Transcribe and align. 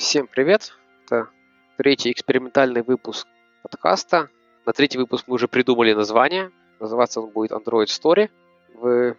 Всем 0.00 0.26
привет! 0.26 0.72
Это 1.04 1.28
третий 1.76 2.10
экспериментальный 2.10 2.80
выпуск 2.80 3.28
подкаста. 3.62 4.30
На 4.64 4.72
третий 4.72 4.96
выпуск 4.96 5.24
мы 5.26 5.34
уже 5.34 5.46
придумали 5.46 5.92
название. 5.92 6.50
Называться 6.80 7.20
он 7.20 7.28
будет 7.28 7.52
Android 7.52 7.84
Story. 7.84 8.30
В 8.72 9.14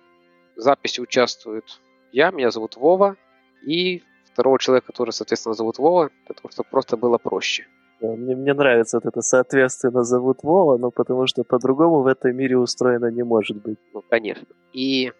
записи 0.55 0.99
участвуют 0.99 1.79
я, 2.11 2.31
меня 2.31 2.49
зовут 2.49 2.77
Вова, 2.77 3.15
и 3.63 4.01
второго 4.33 4.57
человека, 4.57 4.87
который, 4.87 5.11
соответственно, 5.11 5.53
зовут 5.53 5.77
Вова, 5.77 6.09
того, 6.25 6.49
чтобы 6.49 6.69
просто 6.71 6.97
было 6.97 7.19
проще. 7.19 7.67
Мне, 8.01 8.35
мне 8.35 8.55
нравится 8.55 8.97
вот 8.97 9.05
это 9.05 9.21
соответственно 9.21 10.01
зовут 10.01 10.41
Вова, 10.41 10.79
но 10.79 10.89
потому 10.89 11.27
что 11.27 11.43
по-другому 11.43 12.01
в 12.01 12.07
этом 12.07 12.35
мире 12.35 12.57
устроено 12.57 13.11
не 13.11 13.21
может 13.21 13.61
быть. 13.61 13.77
Ну, 13.93 14.01
конечно. 14.09 14.47
И 14.73 15.13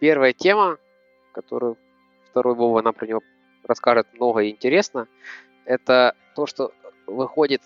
первая 0.00 0.32
тема, 0.32 0.78
которую 1.34 1.76
второй 2.30 2.54
Вова 2.54 2.80
нам 2.80 2.94
про 2.94 3.06
него 3.06 3.20
расскажет 3.66 4.06
много 4.14 4.40
и 4.40 4.50
интересно, 4.50 5.08
это 5.64 6.14
то, 6.34 6.46
что 6.46 6.72
выходит 7.06 7.62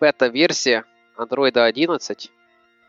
бета-версия 0.00 0.84
Android 1.16 1.58
11 1.58 2.30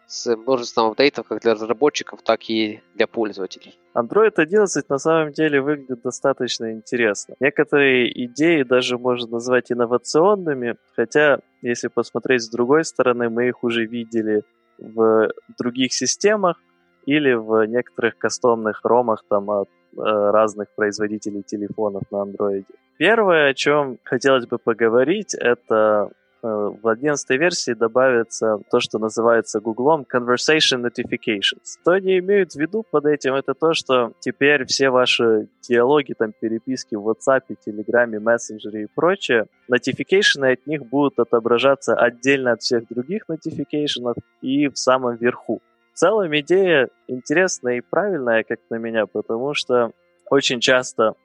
с 0.07 0.35
множеством 0.35 0.91
апдейтов 0.91 1.27
как 1.27 1.41
для 1.41 1.53
разработчиков, 1.53 2.21
так 2.21 2.47
и 2.49 2.81
для 2.93 3.07
пользователей. 3.07 3.79
Android 3.95 4.33
11 4.35 4.89
на 4.89 4.99
самом 4.99 5.31
деле 5.31 5.61
выглядит 5.61 6.01
достаточно 6.03 6.71
интересно. 6.71 7.35
Некоторые 7.39 8.25
идеи 8.25 8.63
даже 8.63 8.97
можно 8.97 9.27
назвать 9.31 9.71
инновационными, 9.71 10.75
хотя, 10.95 11.39
если 11.61 11.87
посмотреть 11.87 12.43
с 12.43 12.49
другой 12.49 12.85
стороны, 12.85 13.29
мы 13.29 13.47
их 13.47 13.63
уже 13.63 13.85
видели 13.85 14.43
в 14.77 15.29
других 15.57 15.93
системах 15.93 16.57
или 17.05 17.33
в 17.33 17.65
некоторых 17.65 18.17
кастомных 18.17 18.81
ромах 18.83 19.23
там, 19.27 19.49
от 19.49 19.69
разных 19.97 20.69
производителей 20.75 21.43
телефонов 21.43 22.03
на 22.11 22.23
Android. 22.23 22.65
Первое, 22.97 23.49
о 23.49 23.53
чем 23.53 23.97
хотелось 24.03 24.47
бы 24.47 24.57
поговорить, 24.57 25.33
это 25.33 26.09
Э, 26.45 26.71
в 26.81 26.87
11 26.87 27.29
версии 27.39 27.73
добавится 27.73 28.59
то, 28.69 28.79
что 28.79 28.99
называется 28.99 29.59
Гуглом 29.59 30.05
Conversation 30.13 30.83
Notifications. 30.83 31.79
Что 31.81 31.91
они 31.93 32.19
имеют 32.19 32.51
в 32.51 32.55
виду 32.55 32.83
под 32.91 33.07
этим, 33.07 33.33
это 33.33 33.55
то, 33.55 33.73
что 33.73 34.11
теперь 34.19 34.65
все 34.65 34.91
ваши 34.91 35.47
диалоги, 35.67 36.13
там, 36.13 36.33
переписки 36.39 36.93
в 36.93 37.09
WhatsApp, 37.09 37.41
Telegram, 37.67 38.19
мессенджере 38.19 38.83
и 38.83 38.87
прочее, 38.93 39.47
notification 39.71 40.51
от 40.51 40.67
них 40.67 40.85
будут 40.85 41.17
отображаться 41.17 41.95
отдельно 41.95 42.51
от 42.51 42.61
всех 42.61 42.87
других 42.89 43.23
notification 43.27 44.13
и 44.41 44.67
в 44.67 44.77
самом 44.77 45.15
верху. 45.15 45.61
Целом 45.95 46.35
идея 46.39 46.89
интересная 47.07 47.77
и 47.77 47.81
правильная, 47.81 48.43
как 48.43 48.59
на 48.69 48.75
меня, 48.75 49.05
потому 49.05 49.53
что 49.53 49.91
очень 50.29 50.59
часто 50.59 51.15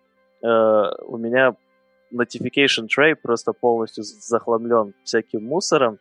э, 0.43 0.47
у 0.47 1.17
меня 1.17 1.57
notification 2.15 2.87
tray 2.87 3.17
просто 3.17 3.53
полностью 3.53 4.05
захламлен 4.05 4.95
всяким 5.03 5.45
мусором 5.45 5.99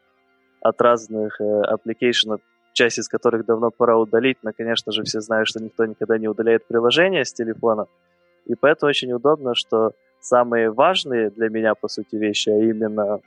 от 0.62 0.80
разных 0.82 1.42
э, 1.42 1.62
аппликейшенов, 1.62 2.42
часть 2.74 3.00
из 3.00 3.08
которых 3.08 3.44
давно 3.44 3.72
пора 3.72 3.98
удалить, 3.98 4.38
но, 4.44 4.52
конечно 4.56 4.92
же, 4.92 5.02
все 5.02 5.20
знают, 5.20 5.48
что 5.48 5.64
никто 5.64 5.88
никогда 5.88 6.20
не 6.20 6.28
удаляет 6.28 6.68
приложения 6.68 7.26
с 7.26 7.34
телефона, 7.34 7.88
и 8.46 8.54
поэтому 8.54 8.92
очень 8.92 9.12
удобно, 9.12 9.56
что 9.56 9.94
самые 10.22 10.70
важные 10.70 11.32
для 11.32 11.50
меня, 11.50 11.74
по 11.74 11.88
сути, 11.88 12.18
вещи, 12.18 12.50
а 12.50 12.60
именно 12.60 13.20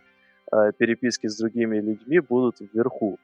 э, 0.53 0.71
переписки 0.79 1.27
с 1.27 1.37
другими 1.37 1.81
людьми, 1.81 2.21
будут 2.21 2.61
вверху. 2.61 3.19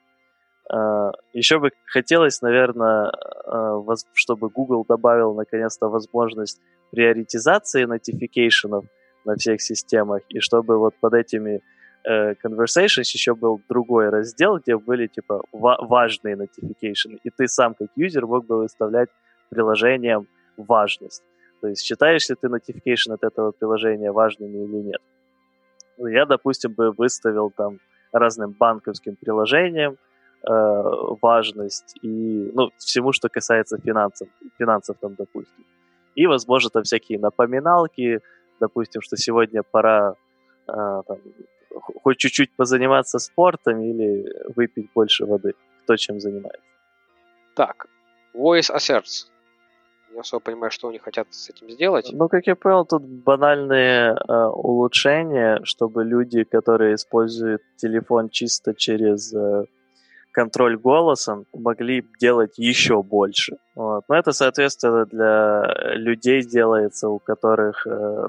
Э, 0.72 1.12
еще 1.32 1.58
бы 1.58 1.70
хотелось, 1.86 2.42
наверное, 2.42 3.12
э, 3.46 3.94
чтобы 4.14 4.48
Google 4.48 4.84
добавил 4.88 5.34
наконец-то 5.34 5.88
возможность 5.88 6.60
приоритизации 6.90 7.84
нотификейшенов– 7.84 8.84
на 9.28 9.36
всех 9.36 9.60
системах, 9.60 10.22
и 10.30 10.40
чтобы 10.40 10.78
вот 10.78 10.94
под 11.00 11.14
этими 11.14 11.60
э, 12.04 12.32
conversations 12.44 13.12
еще 13.12 13.34
был 13.34 13.60
другой 13.68 14.08
раздел, 14.08 14.58
где 14.58 14.76
были 14.76 15.06
типа 15.06 15.42
ва- 15.52 15.78
важные 15.80 16.34
notification, 16.34 17.18
и 17.22 17.30
ты 17.30 17.46
сам 17.46 17.74
как 17.74 17.88
юзер 17.96 18.26
мог 18.26 18.46
бы 18.46 18.58
выставлять 18.58 19.10
приложением 19.50 20.26
важность. 20.56 21.22
То 21.60 21.68
есть 21.68 21.84
считаешь 21.84 22.28
ли 22.30 22.36
ты 22.40 22.46
notification 22.48 23.14
от 23.14 23.22
этого 23.24 23.52
приложения 23.52 24.12
важными 24.12 24.64
или 24.64 24.82
нет. 24.82 25.02
Ну, 25.98 26.06
я, 26.06 26.24
допустим, 26.24 26.72
бы 26.72 26.92
выставил 26.92 27.50
там 27.50 27.78
разным 28.12 28.52
банковским 28.52 29.16
приложениям 29.16 29.96
важность 30.42 31.96
и 32.02 32.50
ну, 32.54 32.70
всему, 32.76 33.12
что 33.12 33.28
касается 33.28 33.78
финансов, 33.78 34.28
финансов 34.58 34.96
там, 35.00 35.14
допустим. 35.14 35.64
И, 36.14 36.26
возможно, 36.26 36.70
там 36.70 36.82
всякие 36.82 37.18
напоминалки, 37.18 38.20
допустим, 38.60 39.02
что 39.02 39.16
сегодня 39.16 39.62
пора 39.62 40.14
а, 40.66 41.02
там, 41.02 41.18
хоть 42.02 42.18
чуть-чуть 42.18 42.50
позаниматься 42.56 43.18
спортом 43.18 43.80
или 43.80 44.26
выпить 44.54 44.90
больше 44.94 45.26
воды. 45.26 45.54
Кто 45.84 45.96
чем 45.96 46.20
занимается. 46.20 46.60
Так, 47.54 47.86
Voice 48.34 48.74
Asserts. 48.74 49.30
Не 50.12 50.20
особо 50.20 50.40
понимаю, 50.40 50.70
что 50.70 50.88
они 50.88 50.98
хотят 50.98 51.26
с 51.30 51.50
этим 51.50 51.70
сделать. 51.70 52.08
Ну, 52.12 52.28
как 52.28 52.46
я 52.46 52.56
понял, 52.56 52.86
тут 52.86 53.02
банальные 53.02 54.16
э, 54.16 54.32
улучшения, 54.46 55.60
чтобы 55.64 56.04
люди, 56.04 56.44
которые 56.44 56.94
используют 56.94 57.62
телефон 57.76 58.30
чисто 58.30 58.74
через 58.74 59.34
э, 59.34 59.64
контроль 60.38 60.76
голосом, 60.76 61.46
могли 61.52 62.04
делать 62.20 62.58
еще 62.58 63.02
больше. 63.02 63.56
Вот. 63.74 64.04
Но 64.08 64.14
это, 64.14 64.30
соответственно, 64.30 65.04
для 65.04 65.64
людей 65.94 66.42
делается, 66.42 67.08
у 67.08 67.18
которых 67.18 67.84
э, 67.88 68.28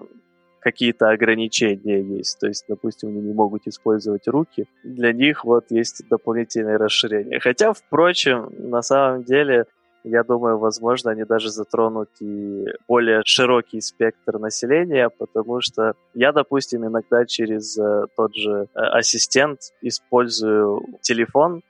какие-то 0.59 1.11
ограничения 1.11 2.01
есть. 2.01 2.39
То 2.39 2.47
есть, 2.47 2.65
допустим, 2.67 3.09
они 3.09 3.21
не 3.21 3.33
могут 3.33 3.67
использовать 3.67 4.27
руки. 4.27 4.65
Для 4.83 5.13
них 5.13 5.45
вот 5.45 5.65
есть 5.69 6.01
дополнительное 6.09 6.79
расширение. 6.79 7.39
Хотя, 7.39 7.73
впрочем, 7.73 8.49
на 8.57 8.81
самом 8.81 9.23
деле, 9.23 9.65
я 10.03 10.23
думаю, 10.23 10.57
возможно, 10.57 11.11
они 11.11 11.25
даже 11.25 11.51
затронут 11.51 12.09
и 12.21 12.65
более 12.87 13.21
широкий 13.23 13.81
спектр 13.81 14.39
населения, 14.39 15.09
потому 15.09 15.61
что 15.61 15.93
я, 16.15 16.31
допустим, 16.31 16.87
иногда 16.87 17.25
через 17.27 17.77
э, 17.77 18.07
тот 18.17 18.33
же 18.33 18.51
э, 18.73 18.79
ассистент 18.79 19.59
использую 19.83 20.81
телефон 21.01 21.61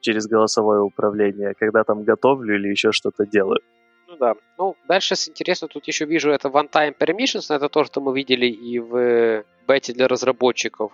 через 0.00 0.26
голосовое 0.26 0.80
управление, 0.80 1.54
когда 1.54 1.84
там 1.84 2.04
готовлю 2.04 2.56
или 2.56 2.68
еще 2.68 2.92
что-то 2.92 3.26
делаю. 3.26 3.60
Ну 4.08 4.16
да. 4.16 4.34
Ну, 4.56 4.76
дальше 4.88 5.14
интересно, 5.28 5.68
тут 5.68 5.86
еще 5.86 6.06
вижу 6.06 6.30
это 6.30 6.48
one-time 6.48 6.94
permissions, 6.98 7.54
это 7.54 7.68
то, 7.68 7.84
что 7.84 8.00
мы 8.00 8.14
видели 8.14 8.46
и 8.46 8.78
в 8.78 9.44
бете 9.66 9.92
для 9.92 10.08
разработчиков. 10.08 10.92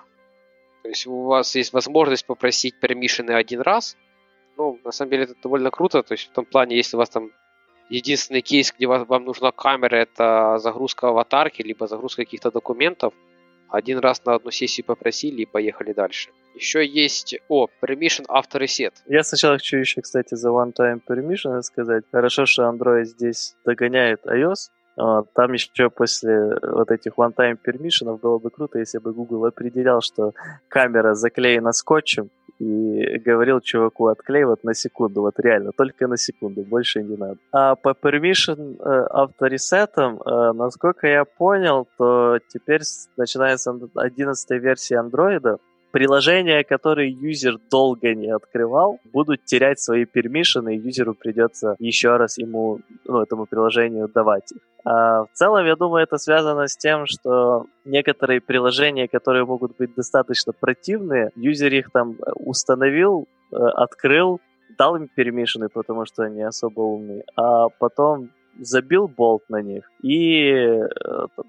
То 0.83 0.89
есть 0.89 1.07
у 1.07 1.23
вас 1.23 1.55
есть 1.55 1.73
возможность 1.73 2.27
попросить 2.27 2.79
пермишины 2.81 3.31
один 3.31 3.61
раз. 3.61 3.97
Ну, 4.57 4.79
на 4.85 4.91
самом 4.91 5.11
деле 5.11 5.25
это 5.25 5.35
довольно 5.43 5.71
круто. 5.71 6.03
То 6.03 6.13
есть 6.13 6.29
в 6.29 6.33
том 6.33 6.45
плане, 6.45 6.77
если 6.77 6.97
у 6.97 6.99
вас 6.99 7.09
там 7.09 7.31
единственный 7.89 8.43
кейс, 8.43 8.73
где 8.73 8.87
вам 8.87 9.25
нужна 9.25 9.53
камера, 9.53 9.97
это 9.97 10.59
загрузка 10.59 11.09
аватарки, 11.09 11.63
либо 11.63 11.87
загрузка 11.87 12.25
каких-то 12.25 12.51
документов, 12.51 13.15
один 13.69 13.99
раз 13.99 14.25
на 14.25 14.35
одну 14.35 14.51
сессию 14.51 14.85
попросили 14.85 15.43
и 15.43 15.47
поехали 15.47 15.93
дальше. 15.93 16.31
Еще 16.55 16.87
есть, 16.87 17.37
о, 17.49 17.67
Permission 17.83 18.27
After 18.29 18.61
Reset. 18.61 18.93
Я 19.07 19.23
сначала 19.23 19.55
хочу 19.55 19.79
еще, 19.79 20.01
кстати, 20.01 20.35
за 20.35 20.51
One 20.51 20.73
Time 20.73 21.01
Permission 21.09 21.61
сказать. 21.63 22.05
Хорошо, 22.13 22.47
что 22.47 22.65
Android 22.65 23.05
здесь 23.05 23.57
догоняет 23.65 24.25
iOS, 24.27 24.71
там 24.97 25.53
еще 25.53 25.91
после 25.91 26.57
вот 26.63 26.91
этих 26.91 27.15
one-time 27.19 27.59
permission 27.67 28.17
было 28.17 28.39
бы 28.39 28.51
круто, 28.51 28.79
если 28.79 28.99
бы 28.99 29.13
Google 29.13 29.47
определял, 29.47 30.01
что 30.01 30.33
камера 30.69 31.15
заклеена 31.15 31.73
скотчем, 31.73 32.31
и 32.61 33.19
говорил 33.19 33.61
чуваку 33.61 34.07
отклей 34.07 34.45
вот 34.45 34.63
на 34.63 34.75
секунду, 34.75 35.23
вот 35.23 35.41
реально, 35.41 35.73
только 35.77 36.07
на 36.07 36.17
секунду, 36.17 36.63
больше 36.63 37.03
не 37.03 37.17
надо. 37.17 37.37
А 37.51 37.75
по 37.75 37.91
permission 37.91 38.77
э, 38.79 39.07
авторесетам, 39.11 40.21
э, 40.21 40.53
насколько 40.53 41.09
я 41.09 41.25
понял, 41.25 41.89
то 41.99 42.39
теперь, 42.49 42.83
начиная 43.17 43.57
с 43.57 43.67
11 43.67 44.51
версии 44.63 44.95
андроида, 44.95 45.59
приложения, 45.95 46.65
которые 46.65 47.09
юзер 47.09 47.59
долго 47.71 48.15
не 48.15 48.35
открывал, 48.35 48.99
будут 49.13 49.45
терять 49.45 49.79
свои 49.79 50.07
пермишины, 50.07 50.75
и 50.75 50.79
юзеру 50.79 51.15
придется 51.15 51.77
еще 51.79 52.17
раз 52.17 52.37
ему, 52.37 52.81
ну, 53.05 53.23
этому 53.23 53.47
приложению 53.47 54.09
давать 54.09 54.51
их. 54.51 54.59
А 54.85 55.23
в 55.23 55.29
целом, 55.35 55.65
я 55.67 55.77
думаю, 55.77 56.03
это 56.03 56.19
связано 56.19 56.67
с 56.67 56.77
тем, 56.77 57.07
что 57.07 57.67
некоторые 57.85 58.41
приложения, 58.41 59.07
которые 59.07 59.45
могут 59.45 59.77
быть 59.79 59.95
достаточно 59.95 60.53
противные, 60.53 61.31
юзер 61.37 61.73
их 61.73 61.91
там 61.93 62.17
установил, 62.35 63.29
э, 63.53 63.57
открыл, 63.57 64.41
дал 64.77 64.97
им 64.97 65.07
пермишины, 65.07 65.69
потому 65.69 66.07
что 66.07 66.25
они 66.25 66.43
особо 66.43 66.81
умные, 66.81 67.23
а 67.37 67.69
потом 67.69 68.31
забил 68.61 69.09
болт 69.09 69.43
на 69.49 69.63
них 69.63 69.91
и 70.03 70.51
э, 70.51 70.87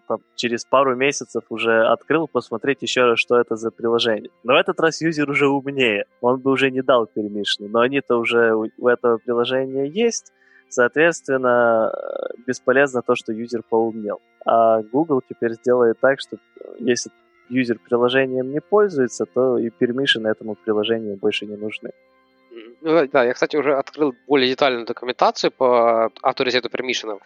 там, 0.07 0.19
через 0.35 0.65
пару 0.65 0.95
месяцев 0.95 1.43
уже 1.49 1.85
открыл 1.85 2.27
посмотреть 2.27 2.81
еще 2.81 3.05
раз, 3.05 3.19
что 3.19 3.39
это 3.39 3.55
за 3.55 3.71
приложение. 3.71 4.31
Но 4.43 4.53
в 4.53 4.57
этот 4.57 4.79
раз 4.79 5.01
юзер 5.01 5.29
уже 5.29 5.47
умнее, 5.47 6.05
он 6.21 6.39
бы 6.39 6.51
уже 6.51 6.71
не 6.71 6.81
дал 6.81 7.05
пермишины, 7.05 7.69
но 7.69 7.79
они-то 7.79 8.17
уже 8.17 8.53
у, 8.55 8.87
этого 8.87 9.17
приложения 9.17 9.85
есть, 9.87 10.31
соответственно, 10.69 11.91
бесполезно 12.47 13.01
то, 13.01 13.15
что 13.15 13.33
юзер 13.33 13.63
поумнел. 13.69 14.19
А 14.45 14.81
Google 14.81 15.21
теперь 15.27 15.53
сделает 15.53 15.99
так, 15.99 16.19
что 16.19 16.37
если 16.79 17.11
юзер 17.49 17.79
приложением 17.79 18.51
не 18.51 18.61
пользуется, 18.61 19.25
то 19.25 19.57
и 19.57 19.69
пермишины 19.69 20.27
этому 20.27 20.55
приложению 20.55 21.17
больше 21.17 21.45
не 21.45 21.55
нужны. 21.55 21.91
Ну, 22.81 23.07
да, 23.07 23.23
я, 23.23 23.33
кстати, 23.33 23.55
уже 23.57 23.75
открыл 23.75 24.15
более 24.27 24.49
детальную 24.49 24.85
документацию 24.85 25.51
по 25.51 26.11
авторизету 26.21 26.69
пермишенов. 26.69 27.21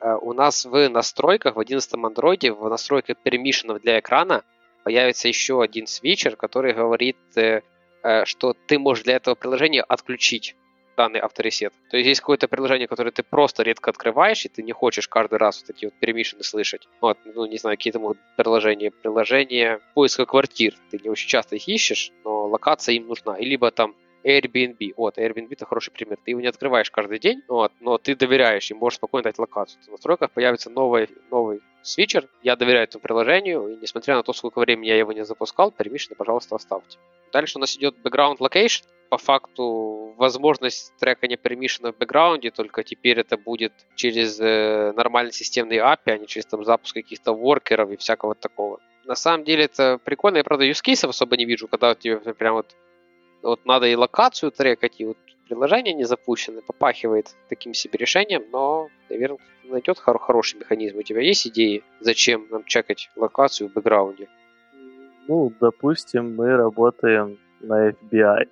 Э, 0.00 0.16
у 0.20 0.32
нас 0.32 0.64
в 0.64 0.88
настройках, 0.88 1.56
в 1.56 1.60
11 1.60 1.94
андроиде, 1.94 2.52
в 2.52 2.68
настройках 2.68 3.16
пермишенов 3.22 3.80
для 3.80 4.00
экрана 4.00 4.42
появится 4.84 5.28
еще 5.28 5.62
один 5.62 5.86
свитчер, 5.86 6.36
который 6.36 6.72
говорит, 6.72 7.16
э, 7.36 7.62
э, 8.02 8.24
что 8.24 8.54
ты 8.66 8.78
можешь 8.78 9.04
для 9.04 9.16
этого 9.16 9.34
приложения 9.36 9.82
отключить 9.82 10.56
данный 10.96 11.20
авторесет. 11.20 11.72
То 11.90 11.96
есть 11.96 12.08
есть 12.08 12.20
какое-то 12.20 12.48
приложение, 12.48 12.88
которое 12.88 13.12
ты 13.12 13.22
просто 13.22 13.62
редко 13.62 13.90
открываешь, 13.90 14.44
и 14.44 14.48
ты 14.48 14.62
не 14.62 14.72
хочешь 14.72 15.08
каждый 15.08 15.38
раз 15.38 15.60
вот 15.60 15.68
такие 15.68 15.88
вот 15.88 15.98
перемишины 15.98 16.42
слышать. 16.42 16.88
Вот, 17.00 17.18
ну, 17.24 17.46
не 17.46 17.56
знаю, 17.56 17.76
какие-то 17.76 17.98
могут 17.98 18.18
приложения. 18.36 18.90
Приложение 18.90 19.80
поиска 19.94 20.26
квартир. 20.26 20.74
Ты 20.90 20.98
не 21.02 21.08
очень 21.08 21.28
часто 21.28 21.56
их 21.56 21.66
ищешь, 21.68 22.12
но 22.24 22.46
локация 22.46 22.94
им 22.94 23.06
нужна. 23.06 23.38
И 23.38 23.44
либо 23.44 23.70
там 23.70 23.94
Airbnb. 24.24 24.94
Вот, 24.96 25.18
Airbnb 25.18 25.48
это 25.50 25.66
хороший 25.66 25.90
пример. 25.90 26.18
Ты 26.24 26.32
его 26.32 26.40
не 26.40 26.46
открываешь 26.46 26.90
каждый 26.90 27.18
день, 27.18 27.42
вот, 27.48 27.72
но 27.80 27.98
ты 27.98 28.14
доверяешь 28.14 28.70
и 28.70 28.74
можешь 28.74 28.96
спокойно 28.96 29.24
дать 29.24 29.38
локацию. 29.38 29.80
В 29.82 29.90
настройках 29.90 30.30
появится 30.30 30.70
новый, 30.70 31.08
новый 31.30 31.60
свитчер. 31.82 32.28
Я 32.42 32.56
доверяю 32.56 32.84
этому 32.84 33.02
приложению, 33.02 33.68
и 33.68 33.76
несмотря 33.76 34.16
на 34.16 34.22
то, 34.22 34.32
сколько 34.32 34.60
времени 34.60 34.88
я 34.88 34.96
его 34.96 35.12
не 35.12 35.24
запускал, 35.24 35.70
перемишины, 35.70 36.16
пожалуйста, 36.16 36.56
оставьте. 36.56 36.98
Дальше 37.32 37.58
у 37.58 37.60
нас 37.60 37.76
идет 37.76 37.96
background 38.02 38.38
location. 38.38 38.84
По 39.08 39.18
факту 39.18 40.14
возможность 40.16 40.94
трекания 40.98 41.36
пермишена 41.36 41.92
в 41.92 41.98
бэкграунде, 41.98 42.50
только 42.50 42.82
теперь 42.82 43.20
это 43.20 43.36
будет 43.36 43.72
через 43.94 44.40
э, 44.40 44.92
нормальный 44.96 45.32
системный 45.32 45.76
API, 45.76 45.98
а 46.06 46.18
не 46.18 46.26
через 46.26 46.46
там 46.46 46.64
запуск 46.64 46.94
каких-то 46.94 47.34
воркеров 47.34 47.90
и 47.90 47.96
всякого 47.96 48.34
такого. 48.34 48.80
На 49.04 49.14
самом 49.14 49.44
деле 49.44 49.64
это 49.64 49.98
прикольно, 50.02 50.38
я 50.38 50.44
правда 50.44 50.64
юзкейсов 50.64 51.10
особо 51.10 51.36
не 51.36 51.44
вижу, 51.44 51.68
когда 51.68 51.90
у 51.90 51.94
тебя 51.94 52.18
прям 52.32 52.54
вот 52.54 52.74
вот 53.42 53.64
надо 53.64 53.86
и 53.86 53.94
локацию 53.94 54.50
трекать, 54.50 55.00
и 55.00 55.04
вот 55.04 55.16
приложение 55.48 55.94
не 55.94 56.04
запущено, 56.04 56.60
попахивает 56.66 57.34
таким 57.48 57.74
себе 57.74 57.98
решением, 57.98 58.44
но, 58.52 58.88
наверное, 59.10 59.38
найдет 59.64 59.98
хор- 59.98 60.18
хороший 60.18 60.58
механизм. 60.58 60.98
У 60.98 61.02
тебя 61.02 61.20
есть 61.20 61.46
идеи, 61.46 61.82
зачем 62.00 62.46
нам 62.50 62.64
чекать 62.64 63.10
локацию 63.16 63.68
в 63.68 63.72
бэкграунде? 63.72 64.28
Ну, 65.28 65.52
допустим, 65.60 66.34
мы 66.34 66.56
работаем 66.56 67.38
на 67.60 67.90
FBI. 67.90 68.48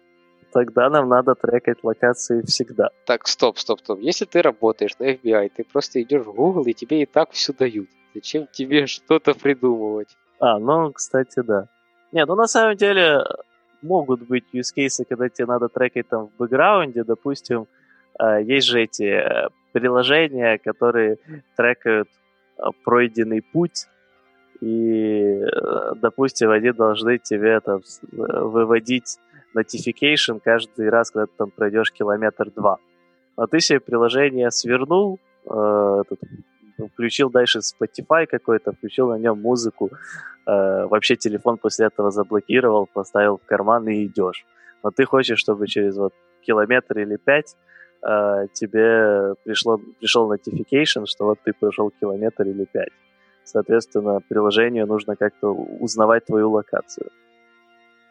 Тогда 0.53 0.91
нам 0.91 1.09
надо 1.09 1.35
трекать 1.35 1.83
локации 1.85 2.43
всегда. 2.43 2.91
Так, 3.07 3.27
стоп, 3.29 3.59
стоп, 3.59 3.81
стоп. 3.81 4.01
Если 4.01 4.25
ты 4.25 4.43
работаешь 4.43 4.99
на 4.99 5.13
FBI, 5.13 5.51
ты 5.55 5.65
просто 5.65 6.03
идешь 6.03 6.25
в 6.27 6.33
Google, 6.33 6.65
и 6.65 6.73
тебе 6.73 7.03
и 7.03 7.07
так 7.07 7.31
все 7.31 7.53
дают. 7.53 7.89
Зачем 8.15 8.47
тебе 8.53 8.87
что-то 8.87 9.35
придумывать? 9.35 10.17
А, 10.41 10.59
ну, 10.59 10.93
кстати, 10.93 11.41
да. 11.41 11.69
Нет, 12.13 12.27
ну 12.27 12.35
на 12.35 12.47
самом 12.49 12.77
деле 12.77 13.25
могут 13.83 14.23
быть 14.27 14.45
use 14.53 14.73
cases, 14.77 15.05
когда 15.09 15.29
тебе 15.29 15.47
надо 15.47 15.69
трекать 15.69 16.09
там 16.09 16.29
в 16.29 16.37
бэкграунде, 16.39 17.05
допустим, 17.05 17.67
э, 18.19 18.43
есть 18.43 18.67
же 18.67 18.83
эти 18.83 19.05
э, 19.05 19.49
приложения, 19.73 20.59
которые 20.59 21.19
трекают 21.57 22.09
э, 22.59 22.63
пройденный 22.85 23.43
путь, 23.43 23.87
и, 24.61 25.43
допустим, 25.97 26.51
они 26.51 26.71
должны 26.73 27.17
тебе 27.17 27.61
там 27.61 27.81
выводить 28.13 29.19
notification 29.57 30.39
каждый 30.45 30.91
раз, 30.91 31.11
когда 31.11 31.27
ты 31.27 31.33
там 31.39 31.51
пройдешь 31.51 31.91
километр 31.93 32.51
два. 32.51 32.77
А 33.37 33.47
ты 33.47 33.61
себе 33.61 33.81
приложение 33.81 34.51
свернул, 34.51 35.19
этот, 35.47 36.21
включил 36.89 37.31
дальше 37.31 37.61
Spotify 37.61 38.27
какой-то, 38.27 38.73
включил 38.73 39.09
на 39.09 39.19
нем 39.19 39.41
музыку, 39.41 39.91
э, 40.47 40.87
вообще 40.87 41.17
телефон 41.17 41.59
после 41.59 41.87
этого 41.87 42.11
заблокировал, 42.11 42.87
поставил 42.87 43.39
в 43.39 43.45
карман 43.47 43.89
и 43.89 44.07
идешь. 44.07 44.45
Но 44.83 44.91
ты 44.91 45.05
хочешь, 45.05 45.39
чтобы 45.39 45.67
через 45.67 45.97
вот 45.97 46.13
километр 46.43 46.99
или 46.99 47.17
пять 47.17 47.57
э, 48.03 48.47
тебе 48.53 49.35
пришло, 49.45 49.79
пришел 49.99 50.33
notification, 50.33 51.07
что 51.07 51.25
вот 51.25 51.39
ты 51.45 51.53
прошел 51.53 51.91
километр 52.01 52.43
или 52.45 52.65
пять. 52.65 52.93
Соответственно, 53.45 54.21
приложению 54.29 54.87
нужно 54.87 55.17
как-то 55.17 55.49
узнавать 55.49 56.27
твою 56.27 56.51
локацию. 56.51 57.11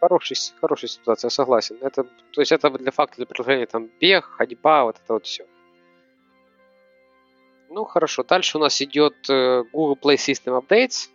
Хорошая, 0.01 0.37
хорошая 0.61 0.89
ситуация, 0.89 1.29
согласен. 1.29 1.77
Это, 1.81 2.03
то 2.03 2.41
есть 2.41 2.51
это 2.51 2.69
для 2.69 2.91
факта 2.91 3.17
для 3.17 3.25
приложения 3.25 3.65
там 3.65 3.89
бег, 3.99 4.25
ходьба, 4.25 4.83
вот 4.83 4.97
это 5.03 5.13
вот 5.13 5.25
все. 5.25 5.45
Ну, 7.69 7.85
хорошо. 7.85 8.23
Дальше 8.23 8.57
у 8.57 8.61
нас 8.61 8.81
идет 8.81 9.15
э, 9.29 9.63
Google 9.71 9.97
Play 10.01 10.15
System 10.15 10.59
Updates. 10.59 11.09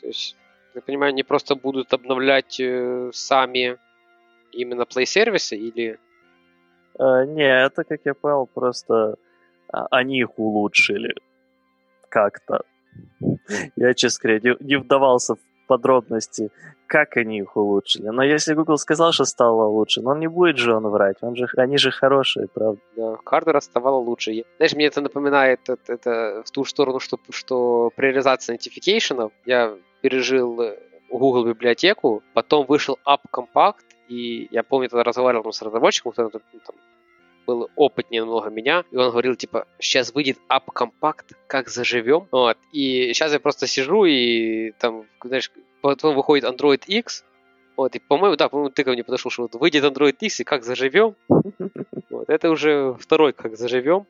То 0.00 0.06
есть, 0.06 0.36
я 0.74 0.80
понимаю, 0.80 1.10
они 1.10 1.24
просто 1.24 1.56
будут 1.56 1.92
обновлять 1.92 2.60
э, 2.60 3.10
сами 3.12 3.78
именно 4.52 4.82
Play 4.82 5.04
сервисы 5.04 5.56
или... 5.56 5.98
А, 6.98 7.24
не, 7.24 7.42
это, 7.42 7.84
как 7.84 8.00
я 8.04 8.14
понял, 8.14 8.46
просто 8.46 9.16
а, 9.72 9.86
они 9.90 10.20
их 10.20 10.38
улучшили 10.38 11.14
как-то. 12.08 12.62
Я, 13.76 13.94
честно 13.94 14.30
говоря, 14.30 14.40
не, 14.60 14.66
не 14.66 14.76
вдавался 14.76 15.34
в 15.34 15.40
подробности, 15.68 16.50
как 16.88 17.16
они 17.16 17.38
их 17.38 17.56
улучшили. 17.56 18.08
Но 18.08 18.24
если 18.24 18.54
Google 18.54 18.78
сказал, 18.78 19.12
что 19.12 19.24
стало 19.24 19.66
лучше, 19.68 20.00
но 20.02 20.16
не 20.16 20.26
будет 20.26 20.58
же 20.58 20.74
он 20.74 20.88
врать. 20.88 21.18
Он 21.20 21.36
же, 21.36 21.46
они 21.56 21.78
же 21.78 21.90
хорошие, 21.90 22.48
правда. 22.48 22.80
Да, 22.96 23.16
hardware 23.24 23.60
стало 23.60 23.96
лучше. 23.96 24.44
Знаешь, 24.56 24.74
мне 24.74 24.86
это 24.86 25.00
напоминает 25.00 25.60
это, 25.68 25.92
это 25.92 26.42
в 26.44 26.50
ту 26.50 26.64
сторону, 26.64 26.98
что, 26.98 27.18
что 27.30 27.90
при 27.94 28.06
реализации 28.06 28.58
я 29.46 29.74
пережил 30.00 30.60
э, 30.60 30.78
Google 31.10 31.44
библиотеку, 31.46 32.22
потом 32.34 32.66
вышел 32.66 32.98
AppCompat, 33.06 33.84
и 34.08 34.48
я 34.50 34.62
помню, 34.62 34.88
тогда 34.88 35.04
разговаривал 35.04 35.52
с 35.52 35.62
разработчиком, 35.62 36.12
кто 36.12 36.28
там, 36.28 36.40
был 37.46 37.70
опытнее 37.76 38.22
намного 38.22 38.50
меня, 38.50 38.84
и 38.90 38.96
он 38.96 39.10
говорил, 39.10 39.34
типа, 39.34 39.66
сейчас 39.78 40.12
выйдет 40.12 40.38
AppCompat, 40.50 41.34
как 41.46 41.68
заживем, 41.68 42.28
вот, 42.30 42.57
и 42.72 43.12
сейчас 43.12 43.32
я 43.32 43.40
просто 43.40 43.66
сижу 43.66 44.04
и 44.04 44.72
там, 44.78 45.06
знаешь, 45.22 45.50
потом 45.80 46.14
выходит 46.14 46.44
AndroidX, 46.44 47.24
вот, 47.76 47.94
и, 47.94 48.00
по-моему, 48.00 48.36
да, 48.36 48.48
по-моему, 48.48 48.70
ты 48.70 48.84
ко 48.84 48.90
мне 48.90 49.04
подошел, 49.04 49.30
что 49.30 49.42
вот 49.42 49.54
выйдет 49.54 49.84
AndroidX, 49.84 50.40
и 50.40 50.44
как 50.44 50.64
заживем, 50.64 51.14
вот, 52.10 52.28
это 52.28 52.50
уже 52.50 52.94
второй 52.98 53.32
как 53.32 53.56
заживем 53.56 54.06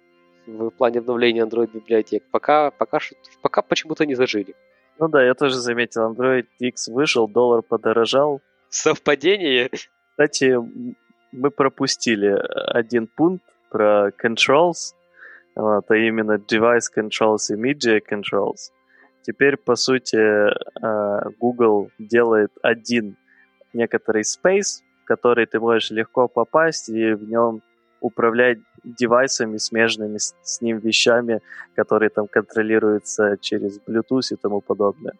в 0.46 0.70
плане 0.70 1.00
обновления 1.00 1.44
Android 1.44 1.70
библиотек, 1.72 2.24
пока, 2.30 2.70
пока, 2.70 2.98
пока 3.42 3.62
почему-то 3.62 4.06
не 4.06 4.14
зажили. 4.14 4.54
Ну 4.98 5.08
да, 5.08 5.24
я 5.24 5.34
тоже 5.34 5.56
заметил, 5.56 6.10
Android 6.10 6.46
X 6.58 6.88
вышел, 6.88 7.28
доллар 7.28 7.62
подорожал. 7.62 8.40
Совпадение? 8.68 9.70
Кстати, 10.10 10.58
мы 11.32 11.50
пропустили 11.50 12.36
один 12.72 13.06
пункт 13.06 13.44
про 13.70 14.10
controls, 14.10 14.94
вот, 15.58 15.90
а 15.90 15.96
именно 15.96 16.38
device 16.38 16.86
controls 16.96 17.50
и 17.50 17.56
media 17.56 18.00
controls. 18.00 18.70
Теперь, 19.22 19.56
по 19.56 19.74
сути, 19.74 20.16
э, 20.16 21.30
Google 21.40 21.90
делает 21.98 22.52
один 22.62 23.16
некоторый 23.72 24.22
space, 24.22 24.82
в 25.02 25.08
который 25.08 25.46
ты 25.46 25.58
можешь 25.58 25.90
легко 25.90 26.28
попасть 26.28 26.88
и 26.88 27.12
в 27.12 27.28
нем 27.28 27.60
управлять 28.00 28.58
девайсами, 28.84 29.56
смежными 29.56 30.18
с, 30.18 30.32
с 30.42 30.60
ним 30.62 30.78
вещами, 30.78 31.40
которые 31.74 32.10
там 32.10 32.28
контролируются 32.28 33.36
через 33.40 33.80
Bluetooth 33.80 34.32
и 34.32 34.36
тому 34.36 34.60
подобное. 34.60 35.14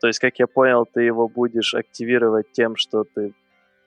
То 0.00 0.06
есть, 0.06 0.20
как 0.20 0.38
я 0.38 0.46
понял, 0.46 0.86
ты 0.86 1.02
его 1.02 1.28
будешь 1.28 1.74
активировать 1.74 2.52
тем, 2.52 2.76
что 2.76 3.04
ты 3.04 3.34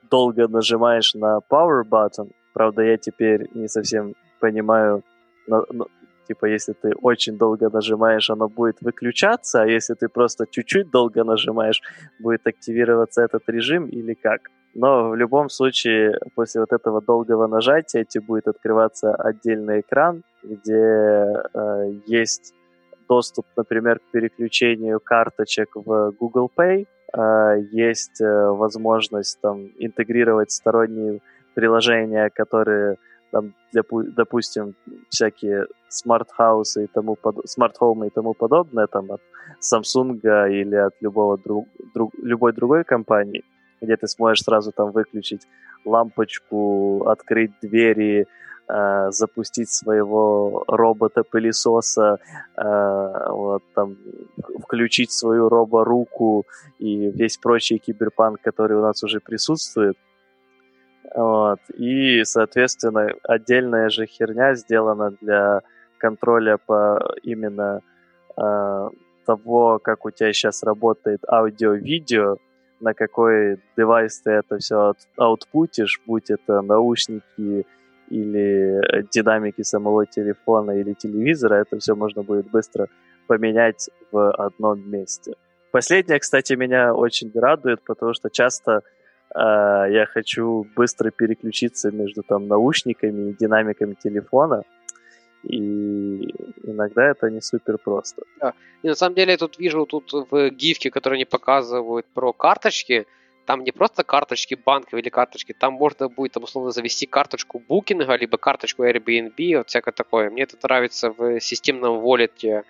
долго 0.10 0.50
нажимаешь 0.50 1.16
на 1.16 1.40
power 1.50 1.84
button. 1.90 2.32
Правда, 2.54 2.82
я 2.82 2.98
теперь 2.98 3.48
не 3.54 3.70
совсем 3.70 4.16
понимаю, 4.42 5.02
но, 5.48 5.66
но, 5.72 5.88
типа, 6.28 6.46
если 6.46 6.74
ты 6.74 6.94
очень 7.02 7.38
долго 7.38 7.70
нажимаешь, 7.70 8.30
оно 8.30 8.48
будет 8.48 8.82
выключаться, 8.82 9.62
а 9.62 9.68
если 9.68 9.94
ты 9.94 10.08
просто 10.10 10.46
чуть-чуть 10.50 10.90
долго 10.92 11.24
нажимаешь, 11.24 11.82
будет 12.20 12.48
активироваться 12.48 13.22
этот 13.22 13.44
режим 13.48 13.88
или 13.88 14.14
как. 14.14 14.42
Но 14.76 15.10
в 15.10 15.16
любом 15.16 15.50
случае, 15.50 16.20
после 16.36 16.62
вот 16.62 16.74
этого 16.74 17.02
долгого 17.02 17.48
нажатия, 17.48 18.06
тебе 18.06 18.26
будет 18.26 18.48
открываться 18.48 19.14
отдельный 19.14 19.82
экран, 19.82 20.24
где 20.44 20.74
э, 21.54 21.94
есть 22.08 22.54
доступ, 23.08 23.46
например, 23.56 24.00
к 24.00 24.12
переключению 24.12 25.00
карточек 25.00 25.70
в 25.76 26.12
Google 26.20 26.50
Pay, 26.58 26.88
а, 27.14 27.56
есть 27.72 28.22
э, 28.22 28.48
возможность 28.48 29.40
там 29.42 29.70
интегрировать 29.78 30.52
сторонние 30.52 31.20
приложения, 31.54 32.32
которые 32.32 32.98
там, 33.34 33.54
для, 33.72 33.82
допустим, 34.16 34.76
всякие 35.10 35.66
smart 35.90 36.32
house 36.32 36.75
ы 36.75 36.84
и 36.84 36.88
тому 36.88 37.16
под... 37.16 37.50
smart 37.50 37.79
home 37.79 38.02
ы 38.02 38.08
и 38.08 38.10
тому 38.10 38.34
подобное, 38.34 38.88
там 38.88 39.12
от 39.12 39.22
Samsung 39.60 40.20
или 40.50 40.76
от 40.76 40.94
любого 41.02 41.38
друг... 41.38 41.68
Друг... 41.96 42.14
любой 42.24 42.54
другой 42.54 42.84
компании, 42.84 43.44
где 43.82 43.98
ты 43.98 44.08
сможешь 44.08 44.44
сразу 44.44 44.72
там 44.72 44.92
выключить 44.92 45.48
лампочку, 45.86 47.08
открыть 47.08 47.52
двери, 47.62 48.28
э, 48.70 49.12
запустить 49.12 49.70
своего 49.70 50.64
робота-пылесоса, 50.68 52.20
э, 52.56 53.30
вот, 53.30 53.64
там, 53.74 53.98
включить 54.62 55.12
свою 55.12 55.50
роборуку 55.50 56.46
и 56.78 57.12
весь 57.12 57.38
прочий 57.38 57.80
киберпанк, 57.80 58.42
который 58.42 58.78
у 58.78 58.82
нас 58.82 59.04
уже 59.04 59.20
присутствует. 59.20 59.98
Вот. 61.16 61.60
И, 61.76 62.24
соответственно, 62.24 63.10
отдельная 63.24 63.90
же 63.90 64.06
херня 64.06 64.56
сделана 64.56 65.12
для 65.22 65.62
контроля 65.98 66.58
по 66.58 67.16
именно 67.24 67.82
э, 68.38 68.90
того, 69.26 69.80
как 69.80 70.06
у 70.06 70.12
тебя 70.12 70.34
сейчас 70.34 70.64
работает 70.64 71.22
аудио-видео, 71.28 72.38
на 72.80 72.94
какой 72.94 73.60
девайс 73.78 74.20
ты 74.22 74.32
это 74.32 74.58
все 74.58 74.94
аутпутишь, 75.18 76.02
будь 76.06 76.30
это 76.30 76.62
наушники 76.62 77.66
или 78.10 79.08
динамики 79.12 79.62
самого 79.62 80.06
телефона 80.06 80.72
или 80.72 80.94
телевизора, 80.94 81.56
это 81.56 81.80
все 81.80 81.96
можно 81.96 82.24
будет 82.24 82.52
быстро 82.52 82.88
поменять 83.28 83.90
в 84.12 84.32
одном 84.32 84.90
месте. 84.90 85.34
Последнее, 85.72 86.20
кстати, 86.20 86.54
меня 86.54 86.94
очень 86.94 87.32
радует, 87.34 87.82
потому 87.84 88.14
что 88.14 88.30
часто 88.30 88.82
э, 89.36 89.40
я 89.40 90.06
хочу 90.06 90.66
быстро 90.76 91.12
переключиться 91.12 91.92
между 91.92 92.24
там 92.24 92.48
наушниками 92.48 93.30
и 93.30 93.34
динамиками 93.34 93.96
телефона, 93.96 94.64
и 95.44 96.30
иногда 96.64 97.12
это 97.12 97.30
не 97.30 97.42
супер 97.42 97.78
просто. 97.78 98.24
Да. 98.40 98.54
И 98.82 98.88
на 98.88 98.96
самом 98.96 99.16
деле 99.16 99.32
я 99.32 99.38
тут 99.38 99.60
вижу 99.60 99.86
тут 99.86 100.12
в 100.14 100.50
гифке, 100.50 100.90
которые 100.90 101.18
они 101.18 101.26
показывают 101.26 102.06
про 102.14 102.34
карточки, 102.34 103.06
там 103.46 103.64
не 103.64 103.72
просто 103.72 104.04
карточки 104.04 104.56
банков 104.56 104.94
или 104.94 105.10
карточки, 105.10 105.54
там 105.54 105.74
можно 105.74 106.08
будет 106.08 106.34
там 106.34 106.44
условно 106.44 106.72
завести 106.72 107.06
карточку 107.06 107.60
букинга, 107.60 108.16
либо 108.16 108.38
карточку 108.38 108.86
Airbnb, 108.86 109.58
вот 109.58 109.68
всякое 109.68 109.92
такое. 109.92 110.30
Мне 110.30 110.44
это 110.44 110.58
нравится 110.64 111.12
в 111.12 111.40
системном 111.42 112.00
волете 112.00 112.64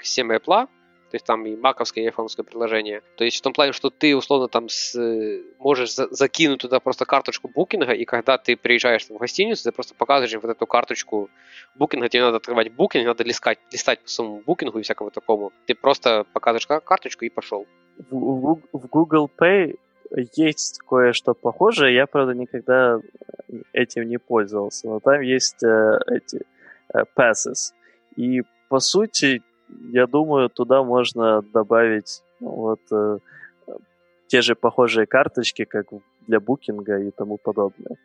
системы 0.00 0.36
Apple, 0.36 0.68
то 1.10 1.16
есть 1.16 1.26
там 1.26 1.44
и 1.46 1.56
маковское, 1.56 2.04
и 2.04 2.06
айфоновское 2.06 2.44
приложение. 2.44 3.02
То 3.16 3.24
есть 3.24 3.38
в 3.38 3.42
том 3.42 3.52
плане, 3.52 3.72
что 3.72 3.90
ты 3.90 4.16
условно 4.16 4.48
там 4.48 4.68
с, 4.68 4.96
можешь 5.58 5.94
за, 5.94 6.08
закинуть 6.10 6.60
туда 6.60 6.78
просто 6.78 7.04
карточку 7.04 7.48
букинга, 7.48 7.92
и 7.92 8.04
когда 8.04 8.38
ты 8.38 8.56
приезжаешь 8.56 9.06
в 9.06 9.16
гостиницу, 9.16 9.64
ты 9.64 9.72
просто 9.72 9.94
показываешь 9.94 10.40
вот 10.40 10.50
эту 10.50 10.66
карточку 10.66 11.28
букинга, 11.74 12.08
тебе 12.08 12.22
надо 12.22 12.36
открывать 12.36 12.72
букинг, 12.72 13.06
надо 13.06 13.24
листать, 13.24 13.58
листать 13.72 14.00
по 14.00 14.08
своему 14.08 14.42
букингу 14.46 14.78
и 14.78 14.82
всякому 14.82 15.10
такому. 15.10 15.52
Ты 15.66 15.74
просто 15.74 16.24
показываешь 16.32 16.66
карточку 16.84 17.24
и 17.24 17.28
пошел. 17.28 17.66
В, 18.10 18.60
в 18.72 18.86
Google 18.86 19.30
Pay 19.36 19.78
есть 20.36 20.80
кое-что 20.88 21.34
похожее, 21.34 21.94
я, 21.94 22.06
правда, 22.06 22.34
никогда 22.34 23.00
этим 23.72 24.08
не 24.08 24.18
пользовался, 24.18 24.88
но 24.88 25.00
там 25.00 25.20
есть 25.20 25.62
э, 25.62 25.98
эти 26.08 26.42
э, 26.92 27.04
passes. 27.16 27.72
И, 28.16 28.42
по 28.68 28.80
сути, 28.80 29.42
я 29.92 30.06
думаю, 30.06 30.48
туда 30.48 30.82
можно 30.82 31.42
добавить 31.42 32.22
ну, 32.40 32.50
вот 32.50 32.80
э, 32.92 33.18
те 34.26 34.42
же 34.42 34.54
похожие 34.54 35.06
карточки, 35.06 35.64
как 35.64 35.86
для 36.26 36.40
букинга 36.40 36.98
и 36.98 37.10
тому 37.10 37.38
подобное. 37.38 37.96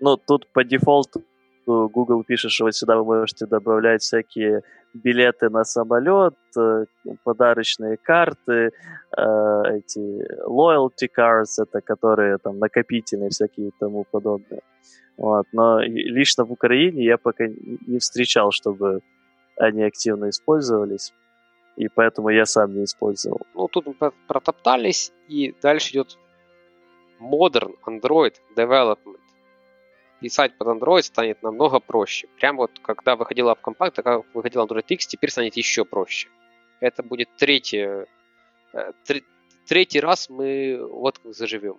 Но 0.00 0.16
тут 0.16 0.46
по 0.52 0.64
дефолту 0.64 1.22
Google 1.66 2.24
пишет, 2.24 2.50
что 2.50 2.64
вот 2.64 2.74
сюда 2.74 2.96
вы 2.96 3.04
можете 3.04 3.46
добавлять 3.46 4.02
всякие 4.02 4.62
билеты 4.94 5.48
на 5.48 5.64
самолет, 5.64 6.34
э, 6.58 6.84
подарочные 7.24 7.96
карты, 7.96 8.70
э, 9.16 9.62
эти 9.76 9.98
loyalty 10.46 11.08
cards, 11.16 11.62
это 11.62 11.80
которые 11.80 12.38
там 12.38 12.58
накопительные 12.58 13.30
всякие 13.30 13.68
и 13.68 13.72
тому 13.78 14.04
подобное. 14.10 14.60
Вот. 15.16 15.46
Но 15.52 15.80
лично 15.80 16.44
в 16.44 16.52
Украине 16.52 17.04
я 17.04 17.16
пока 17.16 17.46
не 17.46 17.98
встречал, 17.98 18.50
чтобы 18.50 19.00
они 19.56 19.82
активно 19.82 20.30
использовались, 20.30 21.12
и 21.76 21.88
поэтому 21.88 22.28
я 22.30 22.46
сам 22.46 22.74
не 22.74 22.84
использовал. 22.84 23.40
Ну, 23.54 23.68
тут 23.68 23.86
мы 23.86 24.12
протоптались, 24.28 25.12
и 25.28 25.54
дальше 25.62 25.92
идет 25.92 26.18
Modern 27.20 27.74
Android 27.86 28.34
Development. 28.56 29.18
Писать 30.20 30.56
под 30.56 30.68
Android 30.68 31.02
станет 31.02 31.42
намного 31.42 31.80
проще. 31.80 32.28
Прямо 32.38 32.58
вот 32.58 32.70
когда 32.80 33.16
выходила 33.16 33.52
App 33.52 33.58
Compact, 33.62 33.92
когда 33.96 34.22
выходил 34.34 34.64
Android 34.64 34.84
X, 34.86 35.06
теперь 35.06 35.30
станет 35.30 35.56
еще 35.56 35.84
проще. 35.84 36.28
Это 36.80 37.02
будет 37.02 37.28
третий, 37.36 38.06
э, 38.72 38.84
третий 39.66 40.00
раз 40.00 40.28
мы 40.28 40.78
вот 40.90 41.18
как 41.18 41.34
заживем. 41.34 41.78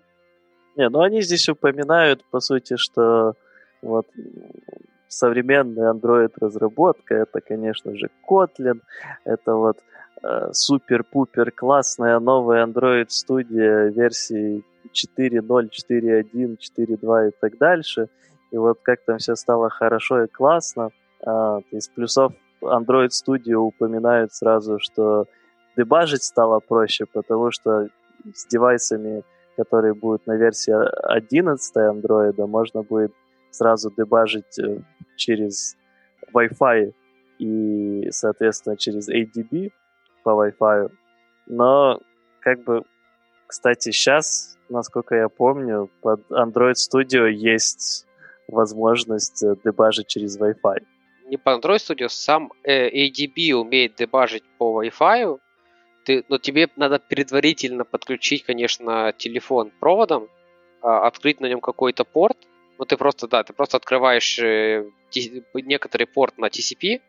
Не, 0.75 0.89
ну 0.89 1.01
они 1.01 1.21
здесь 1.21 1.47
упоминают, 1.49 2.23
по 2.31 2.39
сути, 2.39 2.77
что 2.77 3.35
вот 3.81 4.07
современная 5.17 5.93
Android-разработка, 5.93 7.15
это, 7.15 7.41
конечно 7.41 7.96
же, 7.96 8.10
Kotlin, 8.29 8.82
это 9.25 9.55
вот 9.55 9.77
э, 10.24 10.50
супер-пупер 10.51 11.51
классная 11.51 12.20
новая 12.20 12.65
Android-студия 12.65 13.89
версии 13.89 14.63
4.0, 14.93 15.70
4.1, 15.89 16.58
4.2 16.77 17.29
и 17.29 17.32
так 17.39 17.58
дальше. 17.58 18.08
И 18.51 18.58
вот 18.58 18.79
как 18.84 19.00
там 19.05 19.17
все 19.17 19.36
стало 19.36 19.70
хорошо 19.70 20.24
и 20.24 20.27
классно. 20.27 20.89
А, 21.25 21.60
из 21.72 21.88
плюсов 21.88 22.34
Android 22.62 23.10
Studio 23.10 23.55
упоминают 23.55 24.34
сразу, 24.34 24.79
что 24.79 25.25
дебажить 25.77 26.24
стало 26.24 26.60
проще, 26.60 27.05
потому 27.05 27.51
что 27.51 27.88
с 28.34 28.46
девайсами, 28.48 29.24
которые 29.58 29.93
будут 29.93 30.27
на 30.27 30.36
версии 30.36 30.74
11 30.74 31.75
Android, 31.75 32.46
можно 32.48 32.84
будет 32.84 33.13
сразу 33.53 33.91
дебажить 33.95 34.60
э, 34.60 34.79
через 35.15 35.77
Wi-Fi 36.33 36.93
и, 37.39 38.07
соответственно, 38.12 38.77
через 38.77 39.10
ADB 39.10 39.72
по 40.24 40.29
Wi-Fi. 40.29 40.91
Но, 41.48 42.01
как 42.39 42.63
бы, 42.63 42.83
кстати, 43.48 43.91
сейчас, 43.91 44.57
насколько 44.69 45.15
я 45.15 45.29
помню, 45.29 45.89
под 46.01 46.22
Android 46.31 46.75
Studio 46.75 47.29
есть 47.29 48.07
возможность 48.48 49.43
э, 49.43 49.55
дебажить 49.63 50.07
через 50.07 50.39
Wi-Fi. 50.39 50.83
Не 51.27 51.38
по 51.38 51.50
Android 51.50 51.77
Studio, 51.77 52.10
сам 52.10 52.51
э, 52.63 52.89
ADB 52.89 53.53
умеет 53.53 53.95
дебажить 53.95 54.43
по 54.57 54.83
Wi-Fi, 54.83 55.39
ты, 56.03 56.25
но 56.27 56.38
тебе 56.38 56.67
надо 56.75 57.00
предварительно 57.00 57.86
подключить, 57.86 58.43
конечно, 58.43 59.13
телефон 59.17 59.72
проводом, 59.79 60.27
а, 60.81 61.07
открыть 61.07 61.39
на 61.39 61.48
нем 61.48 61.62
какой-то 61.62 62.03
порт, 62.03 62.38
ну, 62.77 62.85
ты 62.85 62.97
просто, 62.97 63.27
да, 63.27 63.43
ты 63.43 63.53
просто 63.53 63.77
открываешь 63.77 64.39
э, 64.39 64.85
некоторый 65.53 66.05
порт 66.05 66.37
на 66.37 66.47
TCP, 66.47 67.01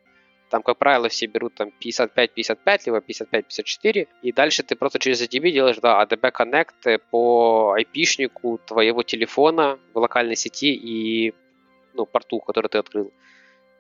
там, 0.51 0.63
как 0.63 0.79
правило, 0.79 1.09
все 1.09 1.27
берут 1.27 1.55
там 1.55 1.73
55-55, 1.81 2.83
либо 2.87 2.99
55-54, 2.99 4.09
и 4.23 4.33
дальше 4.33 4.63
ты 4.63 4.77
просто 4.77 4.99
через 4.99 5.21
ADB 5.23 5.51
делаешь, 5.51 5.79
да, 5.79 6.01
ADB 6.05 6.33
Connect 6.33 7.01
по 7.11 7.77
IP-шнику 7.77 8.61
твоего 8.65 9.03
телефона 9.03 9.79
в 9.93 9.99
локальной 9.99 10.37
сети 10.37 10.73
и, 10.75 11.35
ну, 11.95 12.07
порту, 12.07 12.39
который 12.41 12.69
ты 12.69 12.79
открыл. 12.79 13.13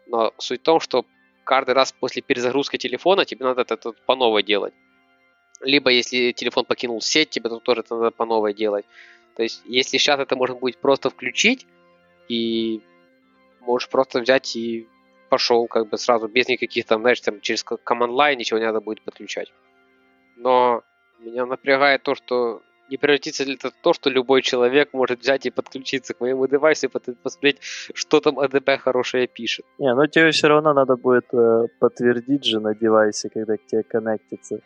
Но 0.06 0.32
суть 0.38 0.60
в 0.60 0.64
том, 0.64 0.80
что 0.80 1.06
каждый 1.44 1.74
раз 1.74 1.92
после 1.92 2.22
перезагрузки 2.22 2.76
телефона 2.76 3.24
тебе 3.24 3.44
надо 3.44 3.62
это 3.62 3.92
по 4.06 4.16
новой 4.16 4.42
делать. 4.42 4.74
Либо 5.60 5.90
если 5.90 6.32
телефон 6.32 6.64
покинул 6.64 7.00
сеть, 7.00 7.30
тебе 7.30 7.50
тут 7.50 7.62
тоже 7.62 7.82
это 7.82 7.94
надо 7.94 8.10
по 8.10 8.24
новой 8.24 8.52
делать. 8.52 8.84
То 9.36 9.42
есть, 9.42 9.62
если 9.64 9.98
сейчас 9.98 10.20
это 10.20 10.36
можно 10.36 10.56
будет 10.56 10.78
просто 10.78 11.10
включить, 11.10 11.66
и 12.28 12.80
можешь 13.60 13.88
просто 13.88 14.20
взять 14.20 14.56
и 14.56 14.88
пошел 15.28 15.66
как 15.66 15.88
бы 15.88 15.98
сразу, 15.98 16.28
без 16.28 16.48
никаких 16.48 16.86
там, 16.86 17.00
знаешь, 17.00 17.20
там 17.20 17.40
через 17.40 17.64
command 17.64 18.12
line 18.12 18.36
ничего 18.36 18.58
не 18.58 18.66
надо 18.66 18.80
будет 18.80 19.02
подключать. 19.02 19.52
Но 20.36 20.82
меня 21.18 21.46
напрягает 21.46 22.02
то, 22.02 22.14
что 22.14 22.62
не 22.90 22.98
превратится 22.98 23.44
ли 23.44 23.54
это 23.54 23.70
в 23.70 23.74
то, 23.82 23.92
что 23.94 24.10
любой 24.10 24.42
человек 24.42 24.92
может 24.92 25.20
взять 25.20 25.46
и 25.46 25.50
подключиться 25.50 26.14
к 26.14 26.20
моему 26.20 26.46
девайсу 26.46 26.86
и 26.86 26.90
посмотреть, 26.90 27.58
что 27.60 28.20
там 28.20 28.38
ADB 28.38 28.76
хорошее 28.76 29.26
пишет. 29.26 29.64
Не, 29.78 29.94
ну 29.94 30.06
тебе 30.06 30.30
все 30.30 30.48
равно 30.48 30.74
надо 30.74 30.96
будет 30.96 31.32
э, 31.32 31.66
подтвердить 31.80 32.44
же 32.44 32.60
на 32.60 32.74
девайсе, 32.74 33.30
когда 33.30 33.56
к 33.56 33.66
тебе 33.66 33.82
коннектится 33.82 34.60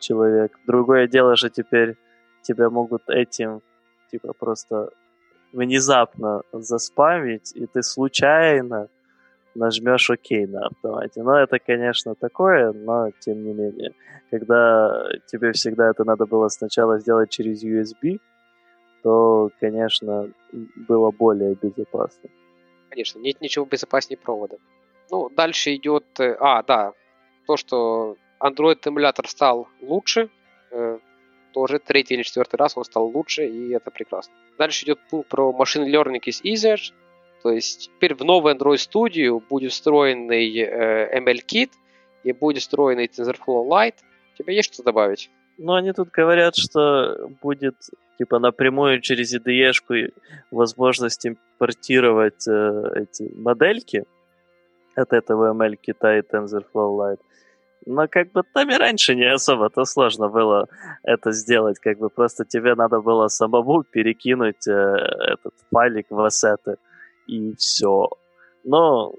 человек. 0.00 0.58
Другое 0.66 1.06
дело 1.06 1.36
же 1.36 1.48
теперь 1.48 1.96
тебя 2.42 2.70
могут 2.70 3.08
этим 3.08 3.62
типа 4.10 4.32
просто 4.32 4.90
внезапно 5.52 6.42
заспамить, 6.52 7.52
и 7.54 7.66
ты 7.66 7.82
случайно 7.82 8.88
нажмешь 9.54 10.10
ОК 10.10 10.48
на 10.48 10.66
автомате. 10.66 11.22
Но 11.22 11.36
это, 11.36 11.58
конечно, 11.58 12.14
такое, 12.14 12.72
но 12.72 13.10
тем 13.20 13.44
не 13.44 13.52
менее. 13.52 13.92
Когда 14.30 15.08
тебе 15.26 15.52
всегда 15.52 15.90
это 15.90 16.04
надо 16.04 16.26
было 16.26 16.48
сначала 16.48 16.98
сделать 17.00 17.30
через 17.30 17.64
USB, 17.64 18.20
то, 19.02 19.50
конечно, 19.60 20.30
было 20.88 21.10
более 21.10 21.54
безопасно. 21.54 22.30
Конечно, 22.90 23.18
нет 23.20 23.40
ничего 23.40 23.64
безопаснее 23.64 24.18
провода. 24.18 24.56
Ну, 25.10 25.28
дальше 25.30 25.74
идет... 25.74 26.04
Э, 26.20 26.36
а, 26.38 26.62
да, 26.62 26.92
то, 27.46 27.56
что 27.56 28.16
Android 28.40 28.78
эмулятор 28.84 29.26
стал 29.28 29.68
лучше, 29.80 30.28
э, 30.70 30.98
тоже 31.52 31.78
третий 31.78 32.14
или 32.14 32.22
четвертый 32.22 32.56
раз 32.56 32.76
он 32.76 32.84
стал 32.84 33.06
лучше, 33.06 33.46
и 33.46 33.70
это 33.70 33.90
прекрасно. 33.90 34.34
Дальше 34.58 34.84
идет 34.84 34.98
пункт 35.10 35.28
про 35.28 35.50
machine 35.52 35.86
learning 35.86 36.22
is 36.26 36.42
easier. 36.42 36.78
То 37.42 37.50
есть 37.50 37.90
теперь 37.94 38.14
в 38.14 38.24
новую 38.24 38.54
Android 38.54 38.76
Studio 38.76 39.42
будет 39.48 39.72
встроенный 39.72 40.58
э, 40.58 41.18
ML-кит 41.20 41.70
и 42.24 42.32
будет 42.32 42.62
встроенный 42.62 43.06
TensorFlow 43.06 43.66
Lite. 43.66 43.96
У 44.34 44.42
тебя 44.42 44.52
есть 44.52 44.72
что 44.72 44.82
добавить? 44.82 45.30
Ну, 45.58 45.74
они 45.74 45.92
тут 45.92 46.10
говорят, 46.10 46.56
что 46.56 47.28
будет 47.42 47.76
типа 48.18 48.38
напрямую 48.38 49.00
через 49.00 49.34
IDE 49.34 50.12
возможность 50.50 51.26
импортировать 51.26 52.46
э, 52.48 52.82
эти 52.96 53.30
модельки 53.34 54.04
от 54.94 55.12
этого 55.12 55.54
ML 55.54 55.76
кита 55.76 56.18
и 56.18 56.20
TensorFlow 56.20 56.96
Lite. 56.96 57.20
Но 57.86 58.08
как 58.08 58.32
бы 58.32 58.42
там 58.54 58.70
и 58.70 58.76
раньше 58.76 59.14
не 59.14 59.24
особо-то 59.24 59.84
сложно 59.84 60.28
было 60.28 60.68
это 61.02 61.32
сделать. 61.32 61.78
Как 61.78 61.98
бы 61.98 62.10
просто 62.10 62.44
тебе 62.44 62.74
надо 62.74 63.00
было 63.00 63.28
самому 63.28 63.82
перекинуть 63.82 64.68
э, 64.68 64.72
этот 64.72 65.54
файлик 65.70 66.06
в 66.10 66.20
ассеты 66.20 66.76
и 67.26 67.54
все. 67.56 68.08
Но, 68.64 69.14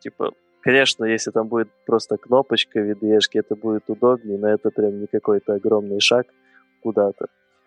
типа, 0.00 0.32
конечно, 0.60 1.04
если 1.04 1.30
там 1.30 1.48
будет 1.48 1.68
просто 1.86 2.16
кнопочка 2.16 2.80
IDE, 2.80 3.20
это 3.34 3.56
будет 3.56 3.88
удобнее, 3.88 4.38
но 4.38 4.48
это 4.48 4.70
прям 4.70 5.00
не 5.00 5.06
какой-то 5.06 5.54
огромный 5.54 6.00
шаг 6.00 6.26
куда-то. 6.82 7.26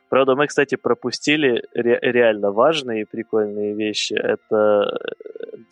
Правда, 0.10 0.36
мы, 0.36 0.48
кстати, 0.48 0.75
пропустили 0.75 1.63
ре- 1.74 2.00
реально 2.01 2.51
важные 2.51 3.01
и 3.01 3.06
прикольные 3.06 3.74
вещи. 3.74 4.13
Это 4.13 4.98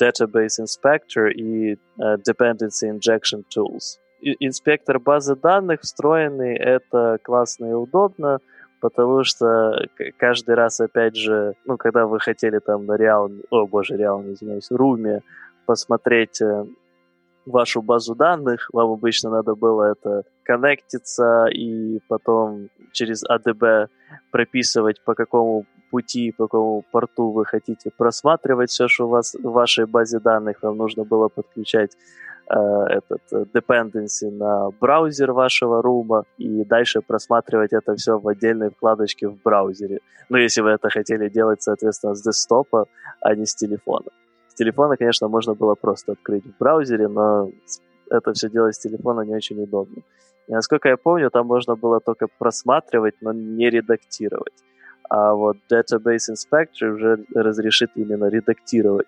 Database 0.02 0.60
Inspector 0.62 1.32
и 1.32 1.78
uh, 2.00 2.18
Dependency 2.18 2.90
Injection 2.92 3.44
Tools. 3.56 4.00
Инспектор 4.22 5.00
базы 5.00 5.36
данных 5.36 5.82
встроенный, 5.82 6.56
это 6.56 7.20
классно 7.22 7.66
и 7.66 7.74
удобно, 7.74 8.40
потому 8.80 9.24
что 9.24 9.88
каждый 10.18 10.56
раз, 10.56 10.80
опять 10.80 11.16
же, 11.16 11.54
ну, 11.66 11.78
когда 11.78 12.08
вы 12.08 12.20
хотели 12.20 12.60
там 12.60 12.86
на 12.86 12.98
Реал, 12.98 13.30
о 13.50 13.68
боже, 13.68 13.98
Реал, 13.98 14.22
извиняюсь, 14.24 14.72
Руме 14.72 15.22
посмотреть 15.66 16.42
э, 16.42 16.66
вашу 17.46 17.82
базу 17.82 18.16
данных, 18.16 18.70
вам 18.74 18.92
обычно 18.92 19.30
надо 19.30 19.56
было 19.56 19.92
это 19.92 20.24
коннектиться 20.44 21.48
и 21.48 22.00
потом 22.08 22.70
через 22.92 23.24
ADB 23.24 23.88
прописывать, 24.32 25.04
по 25.04 25.14
какому 25.14 25.66
пути, 25.92 26.32
по 26.32 26.48
какому 26.48 26.84
порту 26.92 27.32
вы 27.32 27.46
хотите 27.46 27.92
просматривать 27.98 28.70
все, 28.70 28.88
что 28.88 29.06
у 29.06 29.10
вас 29.10 29.34
в 29.34 29.52
вашей 29.52 29.86
базе 29.86 30.20
данных. 30.20 30.58
Вам 30.62 30.78
нужно 30.78 31.04
было 31.04 31.30
подключать 31.30 31.92
этот 32.48 33.22
э, 33.32 33.46
dependency 33.54 34.30
на 34.30 34.70
браузер 34.80 35.32
вашего 35.32 35.82
рума 35.82 36.26
и 36.38 36.64
дальше 36.64 37.02
просматривать 37.02 37.74
это 37.74 37.96
все 37.96 38.20
в 38.20 38.28
отдельной 38.28 38.70
вкладочке 38.70 39.28
в 39.28 39.42
браузере. 39.44 40.00
Ну, 40.30 40.38
если 40.38 40.62
вы 40.62 40.70
это 40.72 40.90
хотели 40.90 41.30
делать, 41.30 41.64
соответственно, 41.64 42.14
с 42.14 42.22
десктопа, 42.22 42.86
а 43.22 43.36
не 43.36 43.46
с 43.46 43.56
телефона. 43.56 44.10
С 44.50 44.54
телефона, 44.54 44.96
конечно, 44.96 45.28
можно 45.28 45.56
было 45.56 45.76
просто 45.76 46.12
открыть 46.12 46.46
в 46.46 46.58
браузере, 46.60 47.08
но 47.08 47.50
это 48.12 48.34
все 48.34 48.50
делать 48.50 48.76
с 48.76 48.80
телефона 48.80 49.22
не 49.22 49.36
очень 49.36 49.64
удобно. 49.64 50.04
И 50.48 50.54
насколько 50.54 50.90
я 50.90 50.98
помню, 50.98 51.30
там 51.30 51.48
можно 51.48 51.76
было 51.76 52.00
только 52.00 52.28
просматривать, 52.38 53.16
но 53.22 53.34
не 53.34 53.70
редактировать. 53.72 54.54
А 55.10 55.34
вот 55.34 55.58
Database 55.72 56.32
Inspector 56.32 56.90
уже 56.94 57.26
разрешит 57.34 57.92
именно 57.96 58.30
редактировать 58.30 59.08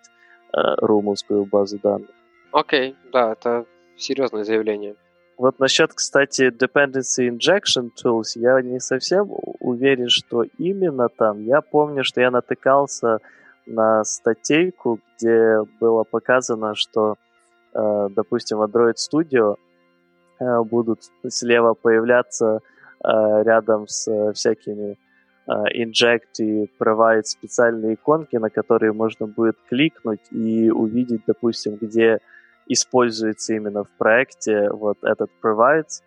э, 0.53 0.75
румовскую 0.82 1.46
базу 1.46 1.79
данных. 1.79 2.10
Окей, 2.59 2.95
да, 3.11 3.33
это 3.33 3.65
серьезное 3.97 4.43
заявление. 4.43 4.95
Вот 5.37 5.59
насчет, 5.59 5.93
кстати, 5.93 6.49
Dependency 6.49 7.29
Injection 7.29 7.89
Tools, 8.03 8.31
я 8.35 8.61
не 8.61 8.79
совсем 8.79 9.29
уверен, 9.59 10.09
что 10.09 10.43
именно 10.57 11.09
там. 11.09 11.43
Я 11.43 11.61
помню, 11.61 12.03
что 12.03 12.21
я 12.21 12.31
натыкался 12.31 13.19
на 13.67 14.03
статейку, 14.03 14.99
где 15.17 15.59
было 15.79 16.03
показано, 16.03 16.73
что, 16.73 17.17
э, 17.75 18.07
допустим, 18.15 18.61
Android 18.61 18.95
Studio 18.95 19.57
Э, 20.39 20.61
будут 20.61 20.99
слева 21.27 21.73
появляться 21.73 22.59
э, 23.03 23.43
рядом 23.43 23.87
с 23.87 24.33
всякими 24.33 24.97
inject 25.49 26.39
и 26.39 26.69
provide 26.77 27.23
специальные 27.23 27.93
иконки, 27.93 28.36
на 28.36 28.49
которые 28.49 28.91
можно 28.91 29.27
будет 29.27 29.55
кликнуть 29.69 30.19
и 30.29 30.69
увидеть, 30.69 31.21
допустим, 31.25 31.77
где 31.79 32.19
используется 32.67 33.53
именно 33.53 33.84
в 33.84 33.89
проекте 33.97 34.69
вот 34.69 34.97
этот 35.03 35.30
provides, 35.43 36.01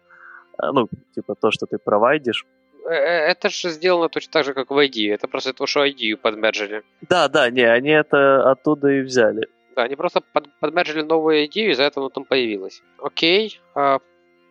ну, 0.59 0.89
типа 1.15 1.35
то, 1.35 1.51
что 1.51 1.67
ты 1.67 1.79
провайдишь. 1.79 2.47
Это 2.85 3.51
же 3.51 3.71
сделано 3.71 4.09
точно 4.09 4.33
так 4.33 4.45
же, 4.45 4.55
как 4.55 4.71
в 4.71 4.79
ID. 4.79 5.13
Это 5.15 5.29
просто 5.29 5.53
то, 5.53 5.67
что 5.67 5.85
ID 5.85 6.17
подмержили. 6.17 6.83
Да, 7.09 7.29
да, 7.29 7.51
не, 7.51 7.63
они 7.63 7.91
это 7.91 8.51
оттуда 8.51 8.89
и 8.89 9.01
взяли. 9.03 9.49
Да, 9.77 9.85
они 9.85 9.97
просто 9.97 10.21
под, 10.21 10.49
подмержили 10.59 11.03
новую 11.03 11.45
идею, 11.47 11.73
из-за 11.73 11.85
этого 11.85 12.07
оно 12.07 12.11
там 12.11 12.25
появилось. 12.25 12.83
Окей. 12.99 13.61
А 13.75 14.01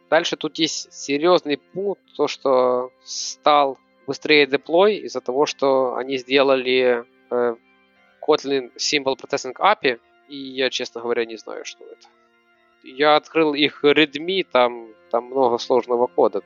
Дальше 0.09 0.37
тут 0.37 0.57
есть 0.57 0.91
серьезный 0.91 1.57
пункт, 1.57 2.01
то, 2.17 2.27
что 2.27 2.91
стал 3.03 3.77
быстрее 4.07 4.47
деплой 4.47 4.97
из-за 4.97 5.21
того, 5.21 5.45
что 5.45 5.95
они 5.95 6.17
сделали 6.17 7.05
э, 7.29 7.55
Kotlin 8.27 8.71
Symbol 8.75 9.15
Processing 9.15 9.53
API, 9.55 9.99
и 10.29 10.37
я, 10.37 10.69
честно 10.69 11.01
говоря, 11.01 11.25
не 11.25 11.37
знаю, 11.37 11.65
что 11.65 11.83
это. 11.85 12.07
Я 12.83 13.15
открыл 13.15 13.53
их 13.53 13.83
Redmi, 13.83 14.45
там, 14.49 14.87
там 15.09 15.25
много 15.25 15.57
сложного 15.57 16.07
кода. 16.07 16.41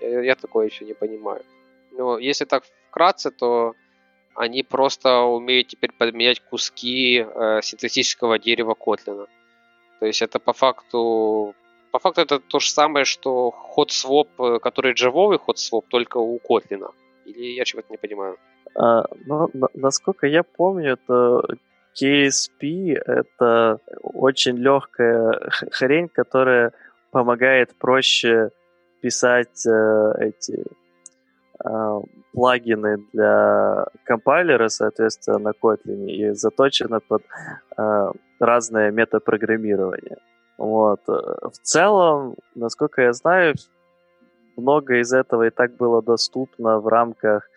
Я, 0.00 0.20
я 0.20 0.34
такое 0.34 0.66
еще 0.66 0.84
не 0.84 0.94
понимаю. 0.94 1.44
Но 1.92 2.18
если 2.18 2.44
так 2.44 2.64
вкратце, 2.88 3.30
то 3.30 3.74
они 4.34 4.62
просто 4.62 5.20
умеют 5.20 5.68
теперь 5.68 5.92
подменять 5.92 6.40
куски 6.40 7.24
э, 7.26 7.60
синтетического 7.62 8.38
дерева 8.38 8.74
Kotlin. 8.74 9.26
То 10.00 10.06
есть 10.06 10.20
это 10.20 10.38
по 10.38 10.52
факту 10.52 11.54
по 11.90 11.98
факту 11.98 12.20
это 12.20 12.40
то 12.40 12.58
же 12.60 12.70
самое, 12.70 13.04
что 13.06 13.50
ход 13.50 13.90
своп, 13.90 14.28
э, 14.38 14.58
который 14.58 14.92
джавовый 14.92 15.38
ход 15.38 15.58
своп, 15.58 15.86
только 15.88 16.18
у 16.18 16.38
Котлина. 16.38 16.90
Или 17.24 17.54
я 17.54 17.64
чего-то 17.64 17.88
не 17.90 17.96
понимаю? 17.96 18.36
А, 18.74 19.04
ну, 19.24 19.48
на, 19.54 19.68
насколько 19.72 20.26
я 20.26 20.42
помню, 20.42 20.98
то 21.06 21.42
KSP— 22.00 22.94
это 23.06 23.80
очень 24.02 24.56
легкая 24.56 25.40
хрень, 25.72 26.08
которая 26.08 26.72
помогает 27.10 27.74
проще 27.78 28.50
писать 29.00 29.66
э, 29.66 30.12
эти 30.18 30.64
э, 31.64 32.00
плагины 32.32 32.98
для 33.12 33.86
компайлера, 34.04 34.68
соответственно, 34.68 35.38
на 35.38 35.50
Kotlin, 35.50 36.06
и 36.06 36.30
заточена 36.32 37.00
под 37.00 37.22
э, 37.78 38.12
разное 38.40 38.90
метапрограммирование. 38.90 40.18
Вот. 40.58 41.00
В 41.06 41.58
целом, 41.62 42.36
насколько 42.54 43.02
я 43.02 43.12
знаю, 43.12 43.54
много 44.56 45.00
из 45.00 45.12
этого 45.12 45.46
и 45.46 45.50
так 45.50 45.76
было 45.76 46.02
доступно 46.02 46.80
в 46.80 46.88
рамках 46.88 47.48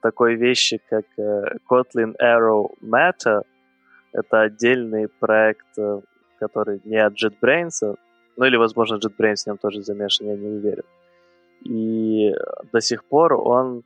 такой 0.00 0.34
вещи, 0.36 0.80
как 0.88 1.04
э, 1.16 1.56
Kotlin 1.70 2.14
Arrow 2.20 2.70
Meta. 2.82 3.42
Это 4.12 4.42
отдельный 4.42 5.08
проект, 5.08 5.66
э, 5.78 6.00
который 6.38 6.80
не 6.84 6.96
от 6.96 7.14
JetBrains, 7.14 7.96
ну 8.36 8.44
или, 8.44 8.56
возможно, 8.56 8.96
JetBrains 8.96 9.44
в 9.44 9.46
нем 9.46 9.58
тоже 9.58 9.82
замешан, 9.82 10.28
я 10.28 10.36
не 10.36 10.48
уверен. 10.48 10.84
И 11.64 12.34
до 12.72 12.80
сих 12.80 13.04
пор 13.04 13.34
он 13.34 13.82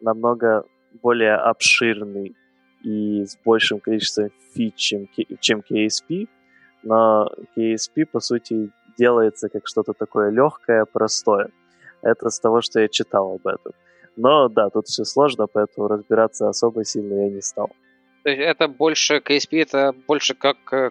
намного 0.00 0.64
более 1.02 1.34
обширный 1.34 2.36
и 2.82 3.24
с 3.24 3.36
большим 3.44 3.80
количеством 3.80 4.30
фич, 4.54 4.76
чем, 4.76 5.08
чем 5.40 5.60
KSP 5.60 6.28
но 6.86 7.28
KSP, 7.56 8.06
по 8.06 8.20
сути, 8.20 8.70
делается 8.96 9.48
как 9.48 9.66
что-то 9.66 9.92
такое 9.92 10.30
легкое, 10.30 10.84
простое. 10.84 11.50
Это 12.02 12.30
с 12.30 12.38
того, 12.38 12.60
что 12.60 12.80
я 12.80 12.88
читал 12.88 13.34
об 13.34 13.46
этом. 13.46 13.72
Но 14.16 14.48
да, 14.48 14.70
тут 14.70 14.86
все 14.86 15.04
сложно, 15.04 15.46
поэтому 15.46 15.88
разбираться 15.88 16.48
особо 16.48 16.84
сильно 16.84 17.24
я 17.24 17.30
не 17.30 17.42
стал. 17.42 17.70
То 18.22 18.30
есть 18.30 18.42
это 18.42 18.68
больше, 18.68 19.18
KSP 19.18 19.62
это 19.62 19.94
больше 20.06 20.34
как 20.34 20.56
э, 20.72 20.90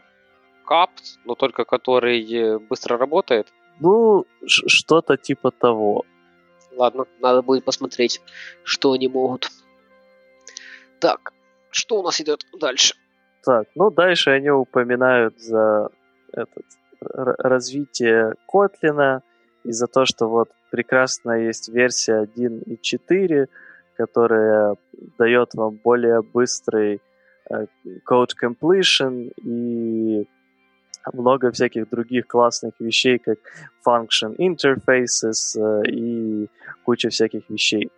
но 1.25 1.35
только 1.35 1.65
который 1.65 2.21
э, 2.33 2.59
быстро 2.59 2.97
работает? 2.97 3.47
Ну, 3.79 4.25
что-то 4.45 5.17
типа 5.17 5.51
того. 5.51 6.05
Ладно, 6.71 7.05
надо 7.19 7.41
будет 7.41 7.65
посмотреть, 7.65 8.21
что 8.63 8.93
они 8.93 9.07
могут. 9.07 9.49
Так, 10.99 11.33
что 11.69 11.99
у 11.99 12.03
нас 12.03 12.21
идет 12.21 12.45
дальше? 12.59 12.95
Так, 13.43 13.67
ну 13.75 13.91
дальше 13.91 14.31
они 14.31 14.49
упоминают 14.49 15.39
за 15.39 15.89
этот, 16.31 16.65
развитие 17.01 18.33
Котлина 18.47 19.21
и 19.63 19.71
за 19.71 19.87
то, 19.87 20.05
что 20.05 20.27
вот 20.27 20.49
прекрасная 20.71 21.47
есть 21.47 21.69
версия 21.69 22.23
1.4, 22.23 23.47
которая 23.97 24.75
дает 25.17 25.53
вам 25.53 25.79
более 25.83 26.21
быстрый 26.21 27.01
э, 27.49 27.65
code 28.09 28.31
completion 28.41 29.31
и 29.37 30.27
много 31.13 31.51
всяких 31.51 31.89
других 31.89 32.27
классных 32.27 32.73
вещей, 32.79 33.19
как 33.19 33.37
function 33.87 34.35
interfaces 34.37 35.55
э, 35.55 35.89
и 35.89 36.49
куча 36.83 37.09
всяких 37.09 37.49
вещей. 37.49 37.89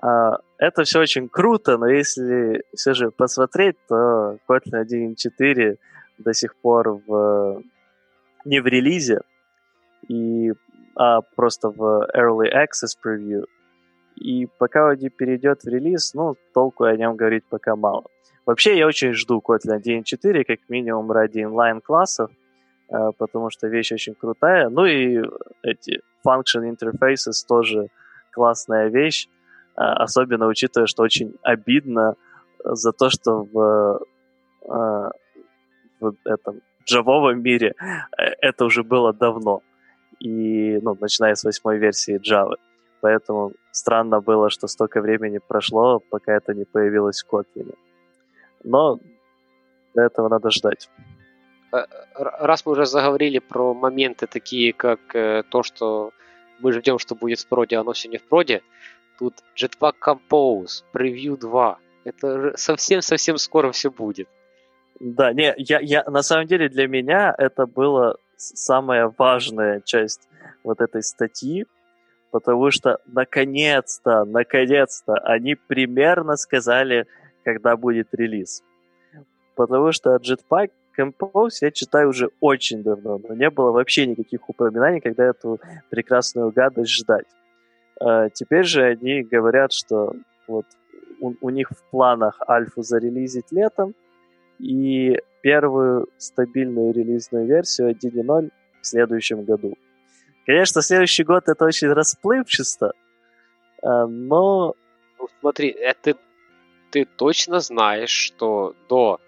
А, 0.00 0.38
это 0.58 0.84
все 0.84 1.00
очень 1.00 1.28
круто, 1.28 1.76
но 1.78 1.86
если 1.86 2.62
все 2.74 2.94
же 2.94 3.10
посмотреть, 3.10 3.76
то 3.88 4.38
Kotlin 4.48 4.84
1.4 4.84 5.76
до 6.18 6.34
сих 6.34 6.54
пор 6.56 7.00
в, 7.06 7.62
не 8.44 8.60
в 8.60 8.66
релизе, 8.66 9.20
и, 10.08 10.52
а 10.96 11.20
просто 11.36 11.70
в 11.70 12.08
Early 12.14 12.48
Access 12.52 12.96
Preview. 13.04 13.44
И 14.16 14.46
пока 14.58 14.94
не 14.94 15.08
перейдет 15.08 15.62
в 15.62 15.68
релиз, 15.68 16.14
ну, 16.14 16.36
толку 16.54 16.84
о 16.84 16.96
нем 16.96 17.16
говорить 17.16 17.44
пока 17.48 17.76
мало. 17.76 18.04
Вообще, 18.44 18.76
я 18.76 18.86
очень 18.86 19.12
жду 19.12 19.40
Kotlin 19.40 19.80
1.4, 19.80 20.44
как 20.44 20.58
минимум 20.68 21.10
ради 21.12 21.42
инлайн-классов, 21.42 22.30
э, 22.90 23.10
потому 23.16 23.50
что 23.50 23.68
вещь 23.68 23.92
очень 23.92 24.14
крутая. 24.14 24.68
Ну 24.68 24.84
и 24.84 25.22
эти 25.62 26.00
function 26.26 26.70
interfaces 26.70 27.46
тоже 27.48 27.88
классная 28.32 28.88
вещь, 28.88 29.28
э, 29.76 29.80
особенно 29.80 30.48
учитывая, 30.48 30.86
что 30.86 31.04
очень 31.04 31.34
обидно 31.42 32.16
за 32.64 32.92
то, 32.92 33.10
что 33.10 33.44
в, 33.44 34.00
э, 34.68 35.10
в 36.00 36.14
этом 36.24 36.60
джавовом 36.84 37.42
мире 37.42 37.74
это 38.40 38.64
уже 38.64 38.82
было 38.82 39.12
давно. 39.12 39.62
И, 40.22 40.78
ну, 40.82 40.96
начиная 41.00 41.34
с 41.34 41.44
восьмой 41.44 41.78
версии 41.78 42.20
Java. 42.20 42.54
Поэтому 43.00 43.52
странно 43.72 44.20
было, 44.20 44.50
что 44.50 44.68
столько 44.68 45.00
времени 45.00 45.40
прошло, 45.48 45.98
пока 45.98 46.36
это 46.36 46.54
не 46.54 46.64
появилось 46.64 47.24
в 47.24 47.34
Kotlin. 47.34 47.74
Но 48.62 49.00
для 49.94 50.04
этого 50.04 50.28
надо 50.28 50.50
ждать. 50.50 50.88
Э, 51.72 51.86
раз 52.14 52.64
мы 52.64 52.72
уже 52.72 52.86
заговорили 52.86 53.40
про 53.40 53.74
моменты 53.74 54.28
такие, 54.28 54.72
как 54.72 55.00
э, 55.14 55.42
то, 55.50 55.64
что 55.64 56.12
мы 56.60 56.72
ждем, 56.72 56.98
что 57.00 57.16
будет 57.16 57.40
в 57.40 57.48
проде, 57.48 57.76
а 57.76 57.80
оно 57.80 57.92
все 57.92 58.08
не 58.08 58.18
в 58.18 58.22
проде, 58.22 58.62
тут 59.18 59.34
Jetpack 59.56 59.94
Compose, 60.00 60.84
Preview 60.94 61.36
2. 61.36 61.78
Это 62.04 62.52
совсем-совсем 62.56 63.38
скоро 63.38 63.72
все 63.72 63.90
будет. 63.90 64.28
Да, 65.00 65.32
не, 65.32 65.52
я, 65.56 65.80
я, 65.80 66.04
на 66.04 66.22
самом 66.22 66.46
деле 66.46 66.68
для 66.68 66.86
меня 66.86 67.34
это 67.36 67.66
была 67.66 68.14
самая 68.42 69.12
важная 69.16 69.80
часть 69.80 70.28
вот 70.64 70.80
этой 70.80 71.02
статьи, 71.02 71.66
потому 72.30 72.70
что 72.70 72.98
наконец-то, 73.06 74.24
наконец-то 74.24 75.14
они 75.14 75.54
примерно 75.54 76.36
сказали, 76.36 77.06
когда 77.44 77.76
будет 77.76 78.08
релиз. 78.12 78.62
Потому 79.54 79.92
что 79.92 80.16
Jetpack 80.16 80.70
Compose 80.98 81.58
я 81.60 81.70
читаю 81.70 82.08
уже 82.08 82.30
очень 82.40 82.82
давно, 82.82 83.18
но 83.18 83.34
не 83.34 83.50
было 83.50 83.70
вообще 83.70 84.06
никаких 84.06 84.48
упоминаний, 84.48 85.00
когда 85.00 85.24
эту 85.24 85.60
прекрасную 85.90 86.50
гадость 86.52 86.92
ждать. 86.92 87.26
А, 88.00 88.28
теперь 88.30 88.64
же 88.64 88.82
они 88.82 89.22
говорят, 89.22 89.72
что 89.72 90.14
вот 90.46 90.66
у, 91.20 91.34
у 91.40 91.50
них 91.50 91.70
в 91.70 91.90
планах 91.90 92.40
альфу 92.48 92.82
зарелизить 92.82 93.52
летом 93.52 93.94
и 94.62 95.18
первую 95.42 96.08
стабильную 96.18 96.94
релизную 96.94 97.46
версию 97.46 97.90
1.0 97.90 98.50
в 98.80 98.86
следующем 98.86 99.44
году. 99.44 99.74
Конечно, 100.46 100.82
следующий 100.82 101.24
год 101.24 101.48
это 101.48 101.64
очень 101.64 101.88
расплывчато, 101.88 102.92
а, 103.82 104.06
но... 104.06 104.74
Ну, 105.18 105.28
смотри, 105.40 105.68
это 105.68 106.14
ты 106.90 107.04
точно 107.04 107.60
знаешь, 107.60 108.10
что 108.10 108.74
до 108.88 109.20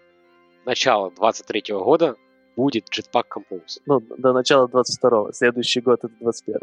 начала 0.67 1.11
23 1.11 1.75
года 1.75 2.17
будет 2.57 2.85
Jetpack 2.89 3.25
Compose. 3.37 3.81
Ну, 3.87 4.01
до 4.01 4.33
начала 4.33 4.67
22-го. 4.67 5.33
Следующий 5.33 5.81
год 5.81 6.01
это 6.05 6.13
21 6.21 6.61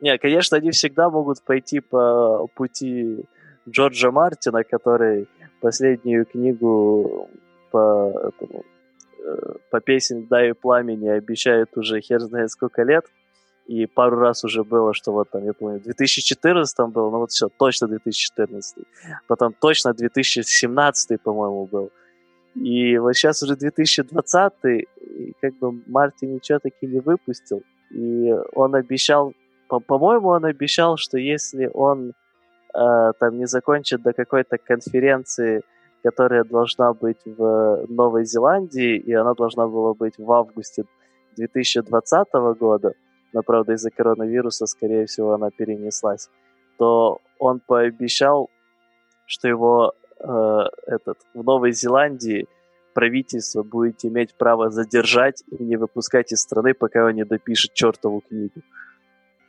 Не, 0.00 0.18
конечно, 0.18 0.56
они 0.56 0.70
всегда 0.70 1.10
могут 1.10 1.42
пойти 1.42 1.80
по 1.80 2.46
пути 2.54 3.24
Джорджа 3.68 4.10
Мартина, 4.10 4.64
который 4.64 5.28
последнюю 5.60 6.24
книгу 6.26 7.28
по 7.70 8.12
этому 8.28 8.64
э, 9.24 9.54
по 9.70 9.80
песен 9.80 10.26
«Да 10.28 10.40
пламени» 10.60 11.08
обещает 11.08 11.76
уже 11.76 12.00
хер 12.00 12.20
знает 12.20 12.50
сколько 12.50 12.82
лет. 12.82 13.04
И 13.66 13.86
пару 13.86 14.16
раз 14.18 14.44
уже 14.44 14.62
было, 14.62 14.94
что 14.94 15.12
вот 15.12 15.30
там, 15.30 15.44
я 15.44 15.52
помню, 15.52 15.80
в 15.80 15.82
2014 15.82 16.78
было, 16.88 17.10
ну 17.10 17.18
вот 17.18 17.30
все, 17.30 17.48
точно 17.48 17.88
2014. 17.88 18.84
Потом 19.26 19.52
точно 19.52 19.92
2017, 19.92 21.20
по-моему, 21.20 21.66
был. 21.66 21.90
И 22.54 22.96
вот 22.98 23.14
сейчас 23.14 23.42
уже 23.42 23.56
2020, 23.56 24.52
и 24.64 24.86
как 25.40 25.58
бы 25.58 25.72
Марти 25.86 26.24
ничего 26.26 26.58
таки 26.58 26.86
не 26.86 27.00
выпустил. 27.00 27.62
И 27.90 28.32
он 28.54 28.74
обещал, 28.74 29.34
по- 29.68 29.80
по-моему, 29.80 30.28
он 30.28 30.44
обещал, 30.44 30.96
что 30.96 31.18
если 31.18 31.68
он 31.74 32.12
э, 32.74 33.12
там 33.18 33.38
не 33.38 33.46
закончит 33.46 34.02
до 34.02 34.12
какой-то 34.12 34.58
конференции, 34.58 35.62
которая 36.06 36.44
должна 36.44 36.92
быть 36.92 37.20
в 37.24 37.84
Новой 37.88 38.24
Зеландии, 38.24 38.96
и 38.96 39.12
она 39.12 39.34
должна 39.34 39.66
была 39.66 39.92
быть 39.92 40.14
в 40.18 40.30
августе 40.30 40.84
2020 41.36 42.32
года, 42.60 42.92
но, 43.32 43.42
правда, 43.42 43.72
из-за 43.72 43.90
коронавируса, 43.90 44.66
скорее 44.66 45.06
всего, 45.06 45.32
она 45.32 45.50
перенеслась, 45.50 46.30
то 46.78 47.18
он 47.40 47.58
пообещал, 47.58 48.48
что 49.26 49.48
его 49.48 49.94
э, 50.20 50.60
этот, 50.86 51.18
в 51.34 51.42
Новой 51.42 51.72
Зеландии 51.72 52.46
правительство 52.94 53.64
будет 53.64 54.04
иметь 54.04 54.32
право 54.38 54.70
задержать 54.70 55.42
и 55.50 55.64
не 55.64 55.76
выпускать 55.76 56.30
из 56.30 56.40
страны, 56.40 56.72
пока 56.72 57.04
он 57.04 57.14
не 57.14 57.24
допишет 57.24 57.74
чертову 57.74 58.20
книгу. 58.20 58.60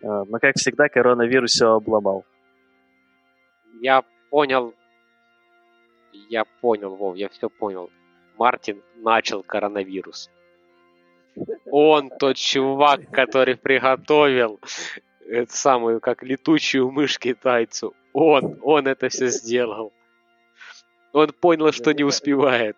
Э, 0.02 0.24
но, 0.28 0.40
как 0.40 0.56
всегда, 0.56 0.90
коронавирус 0.90 1.52
все 1.52 1.76
обломал. 1.76 2.26
Я 3.80 4.04
понял. 4.32 4.74
Я 6.30 6.44
понял, 6.62 6.96
Вов, 6.96 7.16
я 7.16 7.30
все 7.30 7.50
понял. 7.50 7.90
Мартин 8.38 8.82
начал 8.96 9.44
коронавирус. 9.44 10.30
Он 11.72 12.10
тот 12.10 12.36
чувак, 12.36 13.10
который 13.12 13.56
приготовил 13.56 14.60
эту 15.28 15.54
самую, 15.54 16.00
как 16.00 16.24
летучую 16.24 16.90
мышь 16.92 17.20
китайцу. 17.20 17.94
Он, 18.14 18.58
он 18.62 18.88
это 18.88 19.10
все 19.10 19.28
сделал. 19.28 19.94
Он 21.14 21.32
понял, 21.32 21.72
что 21.72 21.94
не 21.94 22.04
успевает. 22.04 22.78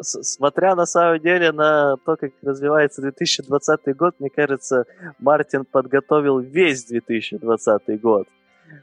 Смотря 0.00 0.74
на 0.74 0.84
самом 0.84 1.20
деле 1.20 1.52
на 1.52 1.96
то, 2.04 2.16
как 2.16 2.32
развивается 2.42 3.00
2020 3.02 3.96
год, 3.96 4.14
мне 4.18 4.28
кажется, 4.28 4.84
Мартин 5.18 5.64
подготовил 5.64 6.38
весь 6.40 6.84
2020 6.84 8.00
год. 8.00 8.28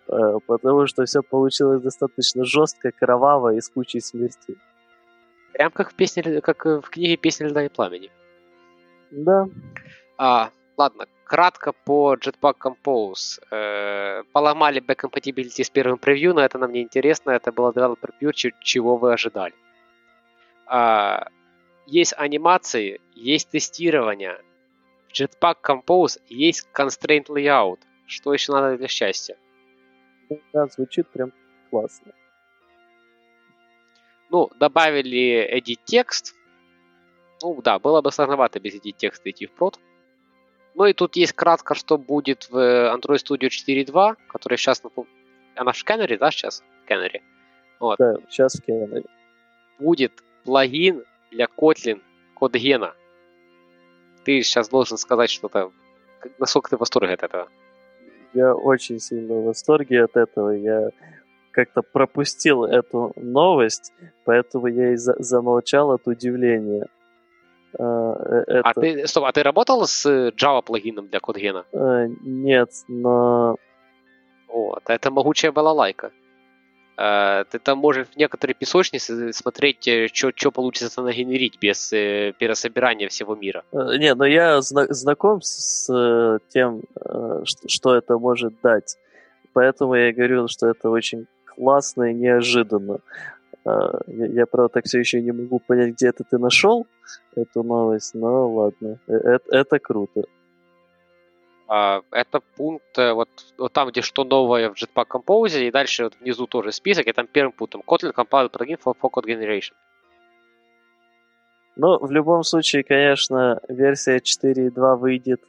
Э, 0.07 0.39
потому 0.45 0.87
что 0.87 1.05
все 1.05 1.21
получилось 1.21 1.81
достаточно 1.81 2.45
жестко, 2.45 2.91
кроваво 2.91 3.55
и 3.55 3.61
с 3.61 3.69
кучей 3.69 4.01
смертей. 4.01 4.57
Прям 5.53 5.71
как 5.71 5.91
в 5.91 5.95
песне, 5.95 6.41
как 6.41 6.65
в 6.65 6.89
книге 6.89 7.17
«Песня 7.17 7.47
льда 7.47 7.63
и 7.63 7.69
пламени». 7.69 8.11
Да. 9.11 9.47
А, 10.17 10.49
ладно, 10.77 11.05
кратко 11.25 11.73
по 11.73 12.15
Jetpack 12.15 12.55
Compose. 12.57 13.39
Э, 13.51 14.23
поломали 14.31 14.81
back-compatibility 14.81 15.63
с 15.63 15.69
первым 15.69 15.97
превью, 15.97 16.33
но 16.33 16.41
это 16.41 16.57
нам 16.57 16.71
не 16.71 16.81
интересно. 16.81 17.31
Это 17.31 17.51
было 17.51 17.71
developer 17.71 18.11
pure, 18.19 18.53
чего 18.61 18.97
вы 18.97 19.13
ожидали. 19.13 19.53
А, 20.65 21.27
есть 21.85 22.13
анимации, 22.17 22.99
есть 23.15 23.49
тестирование. 23.49 24.39
В 25.07 25.13
Jetpack 25.13 25.57
Compose 25.63 26.19
есть 26.27 26.67
constraint 26.73 27.27
layout. 27.27 27.79
Что 28.07 28.33
еще 28.33 28.51
надо 28.51 28.77
для 28.77 28.87
счастья? 28.87 29.37
Да, 30.53 30.67
звучит 30.67 31.07
прям 31.09 31.31
классно. 31.69 32.11
Ну, 34.29 34.49
добавили 34.59 35.47
edit 35.57 35.79
текст. 35.85 36.35
Ну 37.41 37.61
да, 37.61 37.79
было 37.79 38.01
бы 38.01 38.11
сложновато 38.11 38.59
без 38.59 38.75
edit 38.75 38.93
текста 38.97 39.29
идти 39.29 39.45
в 39.45 39.51
прод. 39.51 39.79
Ну 40.75 40.85
и 40.85 40.93
тут 40.93 41.15
есть 41.15 41.33
кратко, 41.33 41.75
что 41.75 41.97
будет 41.97 42.49
в 42.49 42.57
Android 42.57 43.17
Studio 43.17 43.49
4.2, 43.49 44.15
который 44.27 44.57
сейчас... 44.57 44.81
Она 45.55 45.71
в 45.71 45.83
Canary, 45.85 46.17
да, 46.17 46.31
сейчас? 46.31 46.63
В 46.83 46.89
Canary. 46.89 47.21
Вот. 47.79 47.99
Да, 47.99 48.15
сейчас 48.27 48.55
в 48.55 48.67
Canary. 48.67 49.05
Будет 49.77 50.23
плагин 50.45 51.03
для 51.29 51.45
Kotlin 51.45 52.01
CodeGen. 52.39 52.91
Ты 54.23 54.41
сейчас 54.41 54.69
должен 54.69 54.97
сказать 54.97 55.29
что-то. 55.29 55.71
Насколько 56.39 56.71
ты 56.71 56.77
в 56.77 56.79
восторге 56.79 57.13
от 57.13 57.23
этого? 57.23 57.49
Я 58.33 58.55
очень 58.55 58.99
сильно 58.99 59.35
в 59.35 59.43
восторге 59.45 60.03
от 60.03 60.15
этого. 60.17 60.51
Я 60.51 60.89
как-то 61.51 61.81
пропустил 61.81 62.63
эту 62.63 63.13
новость, 63.15 63.93
поэтому 64.25 64.67
я 64.67 64.93
и 64.93 64.95
за- 64.95 65.15
замолчал 65.19 65.91
от 65.91 66.07
удивления. 66.07 66.87
А, 67.77 68.13
э, 68.13 68.43
это... 68.47 68.69
А 68.69 68.73
ты, 68.73 69.07
стоп, 69.07 69.25
а 69.25 69.31
ты 69.31 69.43
работал 69.43 69.85
с 69.85 70.05
Java 70.31 70.61
плагином 70.63 71.07
для 71.07 71.19
CodeGen? 71.19 71.63
Э, 71.71 72.07
нет, 72.21 72.69
но... 72.87 73.55
Вот, 74.47 74.83
это 74.87 75.11
могучая 75.11 75.51
балалайка. 75.51 76.11
Э, 76.97 77.43
ты 77.49 77.59
там 77.59 77.77
можешь 77.79 78.07
в 78.07 78.17
некоторые 78.17 78.55
песочницы 78.55 79.33
смотреть, 79.33 79.89
что 80.13 80.51
получится 80.51 81.01
нагенерить 81.01 81.59
без 81.59 81.89
пересобирания 81.89 83.07
всего 83.07 83.35
мира. 83.35 83.63
Не, 83.71 84.13
но 84.15 84.25
я 84.25 84.61
зна- 84.61 84.87
знаком 84.89 85.41
с 85.41 86.39
тем, 86.49 86.81
что 87.67 87.95
это 87.95 88.17
может 88.17 88.53
дать. 88.61 88.97
поэтому 89.53 89.95
я 89.95 90.11
говорю, 90.11 90.47
что 90.47 90.67
это 90.67 90.89
очень 90.89 91.27
классно 91.45 92.11
и 92.11 92.13
неожиданно. 92.13 92.99
Я, 93.65 94.25
я, 94.25 94.45
правда, 94.45 94.73
так 94.73 94.85
все 94.85 94.99
еще 94.99 95.21
не 95.21 95.31
могу 95.31 95.59
понять, 95.59 95.93
где 95.93 96.07
это 96.07 96.23
ты 96.23 96.37
нашел 96.37 96.85
эту 97.35 97.63
новость, 97.63 98.13
но 98.13 98.49
ладно, 98.51 98.99
это, 99.07 99.43
э, 99.51 99.59
это 99.59 99.79
круто. 99.79 100.23
А, 101.67 102.01
это 102.11 102.41
пункт 102.55 102.97
э, 102.97 103.13
вот, 103.13 103.29
вот 103.57 103.71
там, 103.73 103.89
где 103.89 104.01
что 104.01 104.23
новое 104.23 104.69
в 104.69 104.73
Jetpack 104.73 105.07
Compose, 105.07 105.67
и 105.67 105.71
дальше 105.71 106.05
вот 106.05 106.15
внизу 106.19 106.45
тоже 106.47 106.71
список, 106.71 107.07
и 107.07 107.13
там 107.13 107.27
первым 107.27 107.53
пунктом 107.53 107.83
Kotlin 107.85 108.13
Compiled 108.13 108.51
Plugin 108.51 108.79
for, 108.83 108.95
for 109.01 109.09
Code 109.09 109.25
Generation. 109.25 109.73
Ну, 111.75 111.97
в 111.97 112.11
любом 112.11 112.43
случае, 112.43 112.83
конечно, 112.83 113.59
версия 113.67 114.17
4.2 114.17 114.95
выйдет 114.97 115.41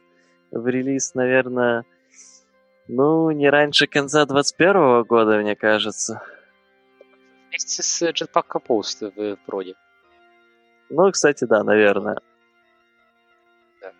в 0.51 0.67
релиз, 0.67 1.13
наверное, 1.13 1.83
ну, 2.87 3.29
не 3.31 3.49
раньше 3.49 3.87
конца 3.87 4.25
2021 4.25 5.03
года, 5.03 5.37
мне 5.37 5.55
кажется. 5.55 6.21
Вместе 7.49 7.83
с 7.83 8.01
Jetpack 8.01 8.45
Compose 8.47 9.11
в 9.15 9.37
проде. 9.45 9.75
Ну, 10.89 11.11
кстати, 11.11 11.45
да, 11.45 11.63
наверное. 11.63 12.19
Да. 13.81 13.91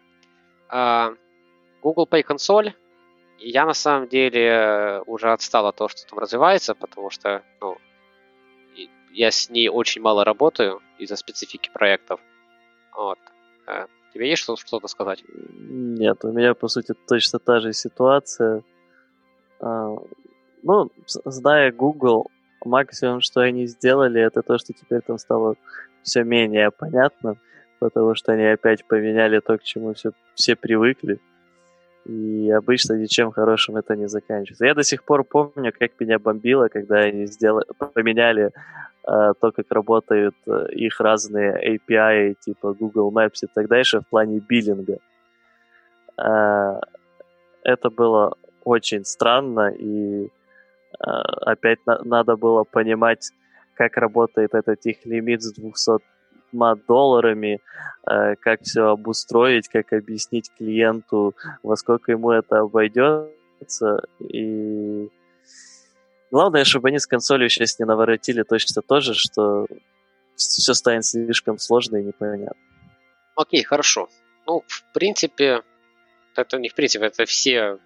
А, 0.69 1.13
Google 1.85 2.07
Pay 2.09 2.23
консоль. 2.23 2.73
Я 3.37 3.65
на 3.65 3.73
самом 3.73 4.07
деле 4.07 5.03
уже 5.05 5.31
отстал 5.31 5.67
от 5.67 5.75
того, 5.75 5.87
что 5.89 6.07
там 6.09 6.17
развивается, 6.17 6.73
потому 6.73 7.11
что 7.11 7.43
ну, 7.61 7.77
я 9.11 9.29
с 9.29 9.51
ней 9.51 9.69
очень 9.69 10.01
мало 10.01 10.25
работаю 10.25 10.81
из-за 10.97 11.15
специфики 11.15 11.69
проектов. 11.71 12.19
Вот. 12.97 13.19
Э, 13.67 13.85
тебе 14.13 14.29
есть 14.29 14.41
что-то 14.41 14.87
сказать? 14.87 15.23
Нет, 15.27 16.25
у 16.25 16.31
меня, 16.31 16.55
по 16.55 16.67
сути, 16.69 16.93
точно 17.07 17.37
та 17.37 17.59
же 17.59 17.71
ситуация. 17.73 18.63
А, 19.59 19.95
ну, 20.63 20.91
зная 21.05 21.71
Google, 21.71 22.31
максимум, 22.65 23.21
что 23.21 23.41
они 23.41 23.67
сделали, 23.67 24.19
это 24.21 24.41
то, 24.41 24.57
что 24.57 24.73
теперь 24.73 25.01
там 25.01 25.19
стало 25.19 25.55
все 26.01 26.23
менее 26.23 26.71
понятно, 26.71 27.35
потому 27.79 28.15
что 28.15 28.31
они 28.31 28.45
опять 28.45 28.87
поменяли 28.87 29.39
то, 29.39 29.57
к 29.59 29.63
чему 29.63 29.93
все, 29.93 30.13
все 30.33 30.55
привыкли. 30.55 31.19
И 32.05 32.51
обычно 32.51 32.93
ничем 32.93 33.31
хорошим 33.31 33.77
это 33.77 33.95
не 33.95 34.07
заканчивается. 34.07 34.65
Я 34.65 34.75
до 34.75 34.83
сих 34.83 35.03
пор 35.03 35.23
помню, 35.23 35.73
как 35.77 35.91
меня 35.99 36.19
бомбило, 36.19 36.67
когда 36.67 36.97
они 36.99 37.25
сделали, 37.25 37.65
поменяли 37.77 38.51
э, 39.07 39.33
то, 39.41 39.51
как 39.51 39.65
работают 39.71 40.35
э, 40.45 40.67
их 40.73 40.99
разные 40.99 41.79
API, 41.89 42.35
типа 42.39 42.73
Google 42.73 43.11
Maps 43.11 43.39
и 43.43 43.47
так 43.53 43.67
дальше, 43.67 44.01
в 44.01 44.07
плане 44.07 44.39
биллинга. 44.39 44.99
Э, 46.17 46.79
это 47.63 47.89
было 47.89 48.35
очень 48.63 49.03
странно, 49.03 49.69
и 49.69 50.25
э, 50.25 50.29
опять 51.01 51.79
на- 51.87 52.03
надо 52.03 52.35
было 52.35 52.63
понимать, 52.65 53.31
как 53.73 53.97
работает 53.97 54.53
этот 54.53 54.85
их 54.85 55.05
лимит 55.05 55.41
с 55.41 55.51
200 55.53 56.03
долларами, 56.87 57.59
э, 58.09 58.35
как 58.39 58.61
все 58.63 58.87
обустроить, 58.89 59.67
как 59.67 59.93
объяснить 59.93 60.51
клиенту, 60.57 61.35
во 61.63 61.75
сколько 61.75 62.11
ему 62.11 62.31
это 62.31 62.59
обойдется. 62.59 64.03
И 64.19 65.09
главное, 66.31 66.63
чтобы 66.63 66.89
они 66.89 66.99
с 66.99 67.07
консолью 67.07 67.49
сейчас 67.49 67.79
не 67.79 67.85
наворотили 67.85 68.43
точно 68.43 68.81
то 68.81 68.99
же, 69.01 69.13
что 69.13 69.67
все 70.35 70.73
станет 70.73 71.05
слишком 71.05 71.57
сложно 71.57 71.97
и 71.97 72.03
непонятно. 72.03 72.55
Окей, 73.35 73.63
хорошо. 73.63 74.09
Ну, 74.47 74.63
в 74.67 74.83
принципе, 74.93 75.61
это 76.35 76.57
не 76.57 76.69
в 76.69 76.75
принципе, 76.75 77.05
это 77.05 77.25
все 77.25 77.79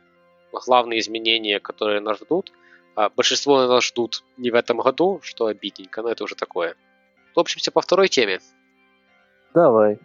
главные 0.51 0.99
изменения, 0.99 1.59
которые 1.59 2.01
нас 2.01 2.19
ждут. 2.19 2.51
А 2.95 3.09
большинство 3.09 3.65
нас 3.65 3.85
ждут 3.85 4.23
не 4.37 4.51
в 4.51 4.55
этом 4.55 4.77
году, 4.77 5.19
что 5.23 5.45
обидненько, 5.45 6.01
но 6.01 6.09
это 6.09 6.23
уже 6.23 6.35
такое. 6.35 6.75
Топчемся 7.33 7.71
по 7.71 7.81
второй 7.81 8.09
теме. 8.09 8.39
Давай. 9.53 9.99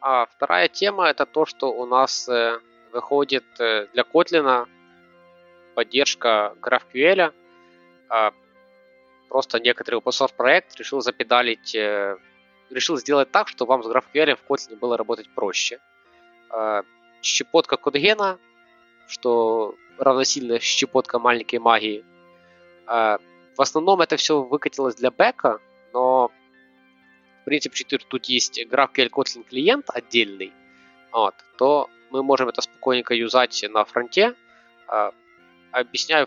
А 0.00 0.26
вторая 0.26 0.68
тема 0.68 1.08
это 1.08 1.26
то, 1.26 1.46
что 1.46 1.72
у 1.72 1.86
нас 1.86 2.28
э, 2.28 2.60
выходит 2.92 3.44
э, 3.58 3.86
для 3.92 4.02
Kotlin 4.02 4.66
поддержка 5.74 6.54
GraphQL. 6.60 7.32
А, 8.08 8.32
просто 9.28 9.60
некоторый 9.60 9.96
open 9.96 10.12
source 10.12 10.34
проект 10.36 10.76
решил 10.76 11.00
запедалить, 11.00 11.74
э, 11.74 12.16
решил 12.70 12.96
сделать 12.96 13.30
так, 13.30 13.48
что 13.48 13.66
вам 13.66 13.82
с 13.82 13.86
GraphQL 13.86 14.36
в 14.36 14.50
Kotlin 14.50 14.76
было 14.76 14.96
работать 14.96 15.28
проще. 15.34 15.78
А, 16.50 16.82
щепотка 17.22 17.76
кодгена, 17.76 18.38
что 19.06 19.74
равносильно 19.98 20.58
щепотка 20.58 21.18
маленькой 21.18 21.58
магии. 21.58 22.04
А, 22.86 23.18
в 23.56 23.60
основном 23.60 24.00
это 24.00 24.16
все 24.16 24.42
выкатилось 24.42 24.94
для 24.94 25.10
бэка, 25.10 25.60
но 25.92 26.27
принципе, 27.48 27.98
тут 27.98 28.26
есть 28.26 28.60
GraphQL 28.60 29.10
Kotlin 29.10 29.44
клиент 29.48 29.86
отдельный, 29.88 30.52
вот, 31.12 31.34
то 31.56 31.88
мы 32.10 32.22
можем 32.22 32.48
это 32.48 32.60
спокойненько 32.60 33.14
юзать 33.14 33.64
на 33.70 33.84
фронте. 33.84 34.34
А, 34.86 35.12
объясняю 35.72 36.26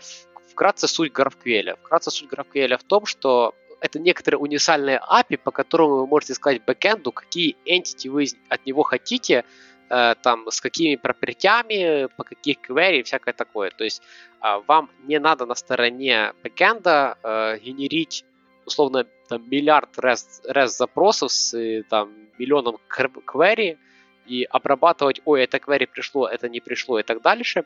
вкратце 0.50 0.88
суть 0.88 1.12
GraphQL. 1.12 1.76
Вкратце 1.82 2.10
суть 2.10 2.30
GraphQL 2.30 2.76
в 2.76 2.84
том, 2.84 3.06
что 3.06 3.54
это 3.80 3.98
некоторые 3.98 4.38
универсальные 4.38 5.00
API, 5.00 5.38
по 5.38 5.50
которым 5.50 5.90
вы 5.90 6.06
можете 6.06 6.34
сказать 6.34 6.64
бэкэнду, 6.64 7.10
какие 7.12 7.56
entity 7.66 8.10
вы 8.10 8.26
от 8.48 8.64
него 8.64 8.82
хотите, 8.82 9.44
э, 9.90 10.14
там, 10.22 10.48
с 10.50 10.60
какими 10.60 10.96
пропертями, 10.96 12.08
по 12.16 12.22
каких 12.24 12.58
query, 12.58 13.02
всякое 13.02 13.34
такое. 13.34 13.70
То 13.70 13.84
есть 13.84 14.02
а, 14.40 14.60
вам 14.60 14.90
не 15.04 15.18
надо 15.18 15.46
на 15.46 15.54
стороне 15.54 16.32
бэкэнда 16.42 17.18
э, 17.22 17.58
генерить 17.58 18.24
условно 18.66 19.06
там, 19.28 19.48
миллиард 19.50 19.98
REST, 19.98 20.46
REST 20.48 20.68
запросов 20.68 21.32
с 21.32 21.54
э, 21.54 21.82
там, 21.88 22.12
миллионом 22.38 22.78
query 22.88 23.78
и 24.26 24.44
обрабатывать, 24.44 25.20
ой, 25.24 25.42
это 25.42 25.58
query 25.58 25.86
пришло, 25.86 26.28
это 26.28 26.48
не 26.48 26.60
пришло 26.60 26.98
и 26.98 27.02
так 27.02 27.22
дальше. 27.22 27.64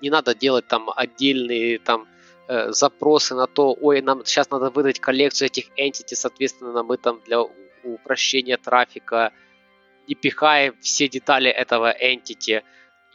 Не 0.00 0.10
надо 0.10 0.34
делать 0.34 0.66
там 0.66 0.90
отдельные 0.94 1.78
там 1.78 2.06
э, 2.48 2.72
запросы 2.72 3.34
на 3.34 3.46
то, 3.46 3.76
ой, 3.80 4.02
нам 4.02 4.24
сейчас 4.24 4.50
надо 4.50 4.70
выдать 4.70 5.00
коллекцию 5.00 5.46
этих 5.46 5.68
entity, 5.78 6.14
соответственно, 6.14 6.82
мы 6.82 6.96
там 6.96 7.20
для 7.26 7.42
упрощения 7.84 8.56
трафика 8.56 9.32
не 10.08 10.14
пихаем 10.14 10.74
все 10.80 11.08
детали 11.08 11.50
этого 11.50 11.94
entity, 11.96 12.62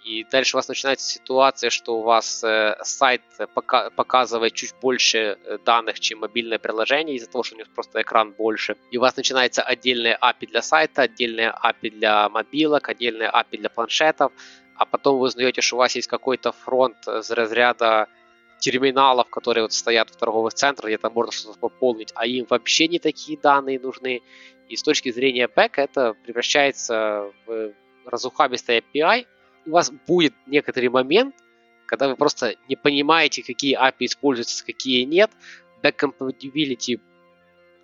и 0.05 0.23
дальше 0.23 0.55
у 0.55 0.59
вас 0.59 0.67
начинается 0.67 1.09
ситуация, 1.09 1.71
что 1.71 1.97
у 1.97 2.03
вас 2.03 2.43
э, 2.43 2.77
сайт 2.83 3.23
пока- 3.55 3.89
показывает 3.89 4.53
чуть 4.53 4.75
больше 4.79 5.17
э, 5.43 5.57
данных, 5.65 5.99
чем 5.99 6.19
мобильное 6.19 6.59
приложение, 6.59 7.15
из-за 7.15 7.27
того, 7.27 7.43
что 7.43 7.55
у 7.55 7.57
него 7.57 7.69
просто 7.73 8.03
экран 8.03 8.31
больше. 8.31 8.75
И 8.91 8.97
у 8.99 9.01
вас 9.01 9.17
начинается 9.17 9.63
отдельная 9.63 10.15
API 10.21 10.47
для 10.47 10.61
сайта, 10.61 11.01
отдельная 11.01 11.51
API 11.51 11.89
для 11.89 12.29
мобилок, 12.29 12.87
отдельная 12.87 13.31
API 13.31 13.57
для 13.57 13.69
планшетов, 13.69 14.31
а 14.75 14.85
потом 14.85 15.17
вы 15.17 15.25
узнаете, 15.25 15.61
что 15.61 15.77
у 15.77 15.79
вас 15.79 15.95
есть 15.95 16.07
какой-то 16.07 16.51
фронт 16.51 16.97
с 17.07 17.31
разряда 17.31 18.07
терминалов, 18.59 19.27
которые 19.31 19.63
вот 19.63 19.73
стоят 19.73 20.11
в 20.11 20.17
торговых 20.17 20.53
центрах, 20.53 20.89
где 20.89 20.99
там 20.99 21.13
можно 21.13 21.31
что-то 21.31 21.57
пополнить, 21.57 22.11
а 22.13 22.27
им 22.27 22.45
вообще 22.47 22.87
не 22.87 22.99
такие 22.99 23.39
данные 23.39 23.79
нужны. 23.79 24.21
И 24.69 24.75
с 24.75 24.83
точки 24.83 25.11
зрения 25.11 25.47
бэка 25.47 25.81
это 25.81 26.13
превращается 26.13 27.31
в 27.47 27.73
разухабистый 28.05 28.83
API, 28.93 29.25
у 29.65 29.71
вас 29.71 29.91
будет 29.91 30.33
некоторый 30.45 30.89
момент, 30.89 31.35
когда 31.85 32.07
вы 32.07 32.15
просто 32.15 32.55
не 32.67 32.75
понимаете, 32.75 33.43
какие 33.43 33.77
API 33.77 34.05
используются, 34.05 34.65
какие 34.65 35.03
нет. 35.03 35.31
Back 35.83 35.97
compatibility 35.97 36.99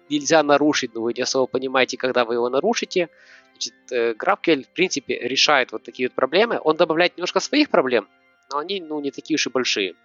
нельзя 0.10 0.44
нарушить, 0.44 0.94
но 0.94 1.02
вы 1.02 1.14
не 1.14 1.22
особо 1.22 1.46
понимаете, 1.46 1.98
когда 1.98 2.26
вы 2.26 2.36
его 2.36 2.50
нарушите. 2.50 3.10
Значит, 3.52 3.74
э, 3.92 4.14
GraphQL, 4.14 4.64
в 4.64 4.70
принципе, 4.70 5.20
решает 5.20 5.72
вот 5.72 5.84
такие 5.84 6.10
вот 6.10 6.16
проблемы. 6.16 6.60
Он 6.64 6.78
добавляет 6.78 7.18
немножко 7.18 7.40
своих 7.40 7.70
проблем, 7.70 8.08
но 8.52 8.58
они 8.58 8.82
ну, 8.82 9.00
не 9.00 9.12
такие 9.12 9.36
уж 9.36 9.48
и 9.48 9.50
большие. 9.50 9.96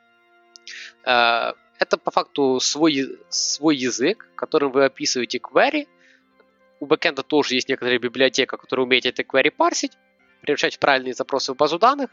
Э, 1.04 1.52
это 1.78 1.96
по 1.96 2.10
факту 2.10 2.60
свой, 2.60 3.18
свой 3.28 3.76
язык, 3.76 4.28
которым 4.34 4.72
вы 4.72 4.84
описываете 4.84 5.38
query. 5.38 5.86
У 6.80 6.86
бэкэнда 6.86 7.22
тоже 7.22 7.54
есть 7.54 7.68
некоторая 7.68 7.98
библиотека, 7.98 8.58
которая 8.58 8.86
умеет 8.86 9.06
это 9.06 9.22
query 9.22 9.50
парсить 9.50 9.92
превращать 10.46 10.78
правильные 10.78 11.14
запросы 11.14 11.52
в 11.52 11.56
базу 11.56 11.78
данных, 11.78 12.10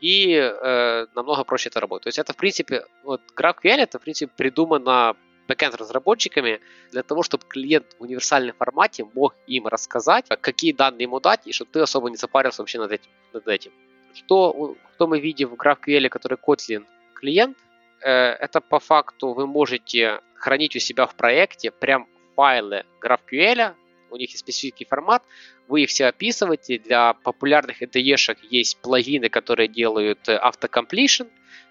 и 0.00 0.32
э, 0.32 1.06
намного 1.14 1.44
проще 1.44 1.68
это 1.68 1.80
работает. 1.80 2.04
То 2.04 2.08
есть 2.08 2.18
это, 2.18 2.32
в 2.32 2.36
принципе, 2.36 2.84
вот 3.04 3.20
GraphQL, 3.36 3.78
это, 3.78 3.98
в 3.98 4.02
принципе, 4.02 4.32
придумано 4.34 5.14
бэкенд 5.46 5.74
разработчиками 5.74 6.60
для 6.90 7.02
того, 7.02 7.22
чтобы 7.22 7.44
клиент 7.48 7.86
в 7.98 8.02
универсальном 8.02 8.54
формате 8.56 9.06
мог 9.14 9.34
им 9.46 9.66
рассказать, 9.66 10.26
какие 10.40 10.72
данные 10.72 11.04
ему 11.04 11.20
дать, 11.20 11.46
и 11.46 11.52
чтобы 11.52 11.70
ты 11.72 11.80
особо 11.80 12.08
не 12.08 12.16
запарился 12.16 12.62
вообще 12.62 12.78
над 12.78 12.92
этим. 12.92 13.10
Над 13.32 13.48
этим. 13.48 13.72
Что, 14.14 14.76
что 14.94 15.06
мы 15.06 15.20
видим 15.20 15.48
в 15.50 15.54
GraphQL, 15.54 16.08
который 16.08 16.38
Kotlin 16.38 16.84
клиент, 17.14 17.56
э, 18.00 18.10
это 18.10 18.60
по 18.60 18.78
факту 18.78 19.34
вы 19.34 19.46
можете 19.46 20.20
хранить 20.34 20.76
у 20.76 20.78
себя 20.78 21.06
в 21.06 21.14
проекте 21.14 21.70
прям 21.70 22.06
файлы 22.36 22.84
GraphQL, 23.02 23.74
у 24.10 24.16
них 24.16 24.30
есть 24.30 24.40
специфический 24.40 24.84
формат, 24.84 25.22
вы 25.68 25.82
их 25.82 25.90
все 25.90 26.06
описываете. 26.06 26.78
Для 26.78 27.14
популярных 27.14 27.82
IDE-шек 27.82 28.38
есть 28.50 28.78
плагины, 28.78 29.28
которые 29.28 29.68
делают 29.68 30.28
э, 30.28 30.36
автокомплишн. 30.36 31.24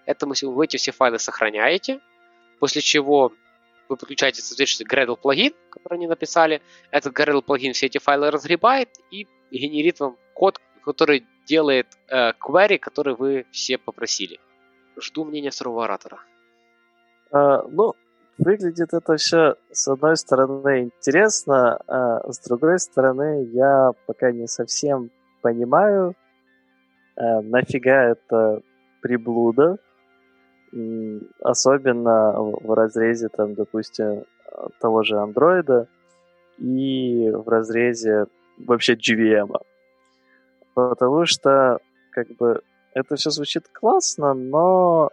Это 0.05 0.25
вы 0.25 0.65
эти 0.65 0.77
все 0.77 0.91
файлы 0.91 1.19
сохраняете, 1.19 1.99
после 2.59 2.81
чего 2.81 3.33
вы 3.87 3.97
подключаете 3.97 4.41
соответствующий 4.41 4.85
Gradle 4.85 5.17
плагин, 5.17 5.53
который 5.69 5.95
они 5.95 6.07
написали. 6.07 6.61
Этот 6.91 7.13
Gradle 7.13 7.41
плагин 7.41 7.73
все 7.73 7.87
эти 7.87 7.97
файлы 7.97 8.31
разгребает 8.31 8.89
и 9.11 9.27
генерит 9.51 9.99
вам 9.99 10.17
код, 10.33 10.59
который 10.83 11.25
делает 11.45 11.87
э, 12.07 12.31
query, 12.39 12.77
который 12.77 13.15
вы 13.15 13.45
все 13.51 13.77
попросили. 13.77 14.39
Жду 14.99 15.25
мнения 15.25 15.49
второго 15.49 15.85
оратора. 15.85 16.19
А, 17.31 17.63
ну, 17.63 17.95
выглядит 18.39 18.93
это 18.93 19.15
все, 19.17 19.55
с 19.71 19.87
одной 19.87 20.17
стороны, 20.17 20.83
интересно, 20.83 21.79
а 21.87 22.31
с 22.31 22.39
другой 22.39 22.79
стороны, 22.79 23.43
я 23.51 23.91
пока 24.07 24.31
не 24.31 24.47
совсем 24.47 25.11
понимаю, 25.41 26.15
а, 27.15 27.41
нафига 27.41 28.03
это 28.05 28.61
приблуда, 29.01 29.77
особенно 31.41 32.33
в 32.33 32.73
разрезе, 32.73 33.27
там, 33.29 33.55
допустим, 33.55 34.25
того 34.79 35.03
же 35.03 35.17
андроида 35.17 35.87
и 36.57 37.29
в 37.31 37.47
разрезе 37.47 38.27
вообще 38.57 38.93
GVM. 38.93 39.51
Потому 40.75 41.25
что, 41.25 41.79
как 42.11 42.27
бы, 42.35 42.61
это 42.93 43.15
все 43.15 43.31
звучит 43.31 43.67
классно, 43.69 44.33
но 44.33 45.09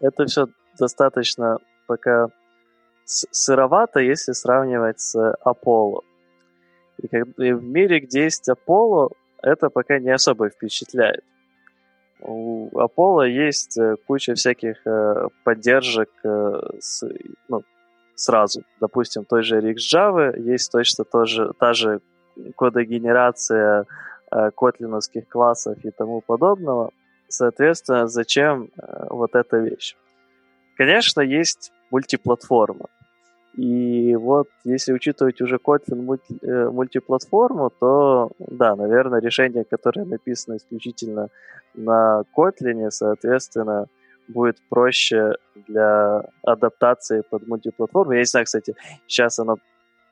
это 0.00 0.24
все 0.26 0.46
достаточно 0.78 1.58
пока 1.92 2.28
сыровато, 3.04 4.00
если 4.00 4.32
сравнивать 4.32 5.00
с 5.00 5.36
Apollo. 5.44 6.00
И, 7.02 7.08
как, 7.08 7.28
и 7.38 7.52
в 7.52 7.62
мире, 7.62 8.00
где 8.00 8.24
есть 8.24 8.48
Apollo, 8.48 9.10
это 9.42 9.70
пока 9.70 9.98
не 9.98 10.14
особо 10.14 10.48
впечатляет. 10.48 11.24
У 12.20 12.68
Apollo 12.70 13.28
есть 13.28 13.78
э, 13.78 13.96
куча 14.06 14.34
всяких 14.34 14.86
э, 14.86 15.28
поддержек 15.44 16.08
э, 16.24 16.60
с, 16.78 17.02
ну, 17.48 17.62
сразу. 18.14 18.62
Допустим, 18.80 19.24
той 19.24 19.42
же 19.42 19.60
RxJava 19.60 20.38
есть 20.38 20.72
точно 20.72 21.04
тоже, 21.04 21.52
та 21.58 21.74
же 21.74 22.00
кодогенерация 22.56 23.84
котлиновских 24.56 25.28
классов 25.28 25.76
и 25.84 25.90
тому 25.90 26.22
подобного. 26.22 26.90
Соответственно, 27.28 28.06
зачем 28.06 28.70
вот 29.10 29.34
эта 29.34 29.58
вещь? 29.58 29.94
Конечно, 30.78 31.20
есть 31.20 31.72
мультиплатформа. 31.92 32.86
И 33.54 34.16
вот 34.16 34.48
если 34.64 34.94
учитывать 34.94 35.40
уже 35.42 35.56
Kotlin 35.56 36.02
мульти, 36.02 36.38
э, 36.42 36.70
мультиплатформу, 36.70 37.70
то 37.78 38.30
да, 38.38 38.74
наверное, 38.74 39.20
решение, 39.20 39.64
которое 39.64 40.06
написано 40.06 40.56
исключительно 40.56 41.28
на 41.74 42.24
Kotlin, 42.34 42.90
соответственно, 42.90 43.86
будет 44.28 44.56
проще 44.70 45.34
для 45.68 46.24
адаптации 46.42 47.22
под 47.28 47.46
мультиплатформу. 47.46 48.12
Я 48.12 48.20
не 48.20 48.24
знаю, 48.24 48.46
кстати, 48.46 48.74
сейчас 49.06 49.38
оно 49.38 49.56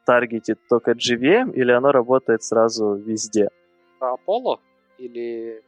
таргетит 0.04 0.58
только 0.68 0.92
GVM 0.92 1.52
или 1.54 1.72
оно 1.72 1.92
работает 1.92 2.42
сразу 2.42 2.94
везде? 2.94 3.48
Apollo 4.00 4.58
или 4.98 5.62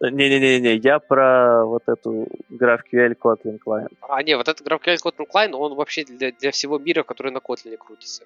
не-не-не, 0.00 0.76
я 0.76 0.98
про 0.98 1.64
вот 1.64 1.82
эту 1.86 2.28
GraphQL 2.50 3.16
Kotlin 3.16 3.58
Client. 3.64 3.92
А, 4.08 4.22
не, 4.22 4.36
вот 4.36 4.48
этот 4.48 4.66
GraphQL 4.66 4.96
Kotlin 5.04 5.26
Client, 5.32 5.52
он 5.52 5.74
вообще 5.74 6.04
для, 6.04 6.32
для 6.32 6.50
всего 6.50 6.78
мира, 6.78 7.02
который 7.02 7.32
на 7.32 7.38
Kotlin 7.38 7.76
крутится. 7.76 8.24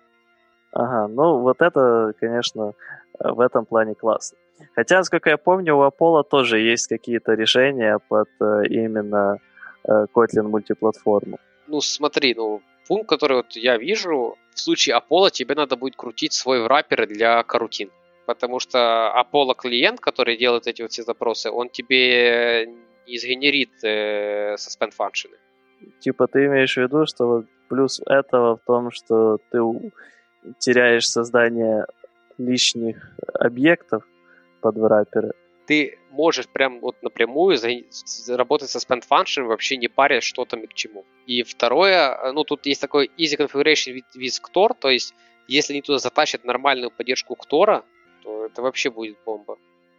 Ага, 0.72 1.08
ну 1.08 1.38
вот 1.38 1.62
это, 1.62 2.12
конечно, 2.20 2.72
в 3.18 3.40
этом 3.40 3.64
плане 3.64 3.94
классно. 3.94 4.38
Хотя, 4.74 4.98
насколько 4.98 5.30
я 5.30 5.36
помню, 5.36 5.76
у 5.76 5.84
Apollo 5.84 6.24
тоже 6.24 6.58
есть 6.58 6.86
какие-то 6.86 7.34
решения 7.34 7.98
под 8.08 8.28
э, 8.40 8.66
именно 8.68 9.38
э, 9.84 10.06
Kotlin 10.14 10.48
мультиплатформу. 10.48 11.38
Ну, 11.66 11.80
смотри, 11.80 12.34
ну, 12.34 12.62
пункт, 12.88 13.08
который 13.08 13.38
вот 13.38 13.52
я 13.52 13.76
вижу, 13.76 14.36
в 14.54 14.58
случае 14.58 14.96
Apollo 14.96 15.30
тебе 15.30 15.54
надо 15.54 15.76
будет 15.76 15.96
крутить 15.96 16.32
свой 16.32 16.62
враппер 16.62 17.06
для 17.06 17.42
карутин 17.42 17.90
потому 18.26 18.60
что 18.60 19.12
Apollo 19.16 19.54
клиент, 19.54 20.00
который 20.00 20.36
делает 20.36 20.66
эти 20.66 20.82
вот 20.82 20.92
все 20.92 21.02
запросы, 21.02 21.50
он 21.50 21.68
тебе 21.68 22.66
не 23.06 23.18
сгенерит 23.18 23.72
э, 23.84 24.54
suspend 24.54 24.90
функшены. 24.90 25.36
Типа 26.00 26.26
ты 26.26 26.46
имеешь 26.46 26.74
в 26.74 26.80
виду, 26.80 27.06
что 27.06 27.26
вот 27.26 27.46
плюс 27.68 28.00
этого 28.06 28.56
в 28.56 28.60
том, 28.66 28.90
что 28.90 29.38
ты 29.50 29.58
теряешь 30.58 31.08
создание 31.08 31.86
лишних 32.38 33.10
объектов 33.34 34.02
под 34.60 34.76
враперы. 34.76 35.32
Ты 35.66 35.98
можешь 36.10 36.48
прям 36.48 36.80
вот 36.80 37.02
напрямую 37.02 37.58
работать 38.28 38.70
со 38.70 38.78
spend 38.78 39.02
function, 39.08 39.44
вообще 39.44 39.76
не 39.76 39.88
паря 39.88 40.20
что 40.20 40.44
там 40.44 40.60
и 40.60 40.66
к 40.66 40.74
чему. 40.74 41.04
И 41.26 41.42
второе, 41.42 42.32
ну 42.32 42.44
тут 42.44 42.66
есть 42.66 42.80
такой 42.80 43.10
easy 43.18 43.36
configuration 43.36 43.94
with, 43.94 44.04
with 44.16 44.40
Ktor, 44.42 44.76
то 44.78 44.88
есть 44.88 45.14
если 45.48 45.74
они 45.74 45.82
туда 45.82 45.98
затащат 45.98 46.44
нормальную 46.44 46.90
поддержку 46.90 47.34
Ктора, 47.34 47.84
то 48.26 48.46
это 48.46 48.62
вообще 48.62 48.90
будет 48.90 49.16
бомба. 49.24 49.56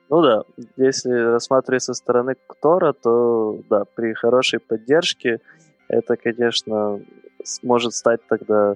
Ну 0.10 0.22
да, 0.22 0.44
если 0.76 1.12
рассматривать 1.12 1.84
со 1.84 1.94
стороны 1.94 2.36
Ктора, 2.48 2.94
то 2.94 3.60
да, 3.70 3.86
при 3.96 4.14
хорошей 4.14 4.60
поддержке 4.60 5.40
это, 5.88 6.18
конечно, 6.18 7.00
может 7.64 7.94
стать 7.94 8.20
тогда 8.28 8.76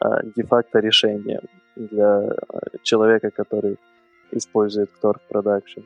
а, 0.00 0.22
де-факто 0.36 0.78
решением 0.78 1.42
для 1.76 2.28
а, 2.28 2.34
человека, 2.82 3.30
который 3.30 3.76
использует 4.32 4.90
Ктор 4.90 5.18
в 5.18 5.28
продакшн. 5.28 5.80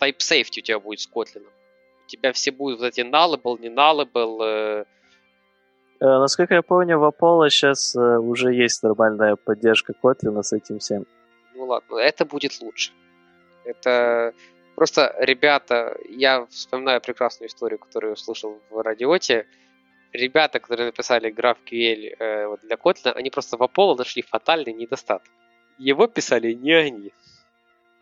Type 0.00 0.18
safety 0.18 0.58
у 0.58 0.62
тебя 0.62 0.80
будет 0.80 1.00
с 1.00 1.08
Kotlin. 1.08 1.46
У 2.06 2.08
тебя 2.08 2.32
все 2.32 2.50
будут 2.50 2.80
вот 2.80 2.86
эти 2.86 3.00
nullable, 3.00 3.60
не 3.60 3.68
nullable. 3.68 4.38
Э... 4.42 4.84
Э, 6.00 6.18
насколько 6.18 6.54
я 6.54 6.62
помню, 6.62 6.98
в 6.98 7.04
Apollo 7.04 7.48
сейчас 7.50 7.94
э, 7.94 8.18
уже 8.18 8.52
есть 8.52 8.82
нормальная 8.82 9.36
поддержка 9.36 9.92
Kotlin 10.02 10.42
с 10.42 10.52
этим 10.52 10.78
всем 10.78 11.06
ладно, 11.72 11.96
это 11.98 12.24
будет 12.24 12.60
лучше. 12.60 12.92
Это 13.64 14.34
просто 14.74 15.14
ребята, 15.20 15.96
я 16.08 16.46
вспоминаю 16.46 17.00
прекрасную 17.00 17.48
историю, 17.48 17.78
которую 17.78 18.12
услышал 18.12 18.60
в 18.70 18.82
радиоте. 18.82 19.46
Ребята, 20.12 20.60
которые 20.60 20.86
написали 20.86 21.32
GraphQL 21.32 22.16
э, 22.18 22.46
вот 22.46 22.60
для 22.60 22.76
Kotlin, 22.76 23.12
они 23.12 23.30
просто 23.30 23.56
в 23.56 23.62
Apollo 23.62 23.96
нашли 23.96 24.22
фатальный 24.22 24.74
недостаток. 24.74 25.30
Его 25.78 26.06
писали 26.06 26.52
не 26.52 26.72
они. 26.72 27.12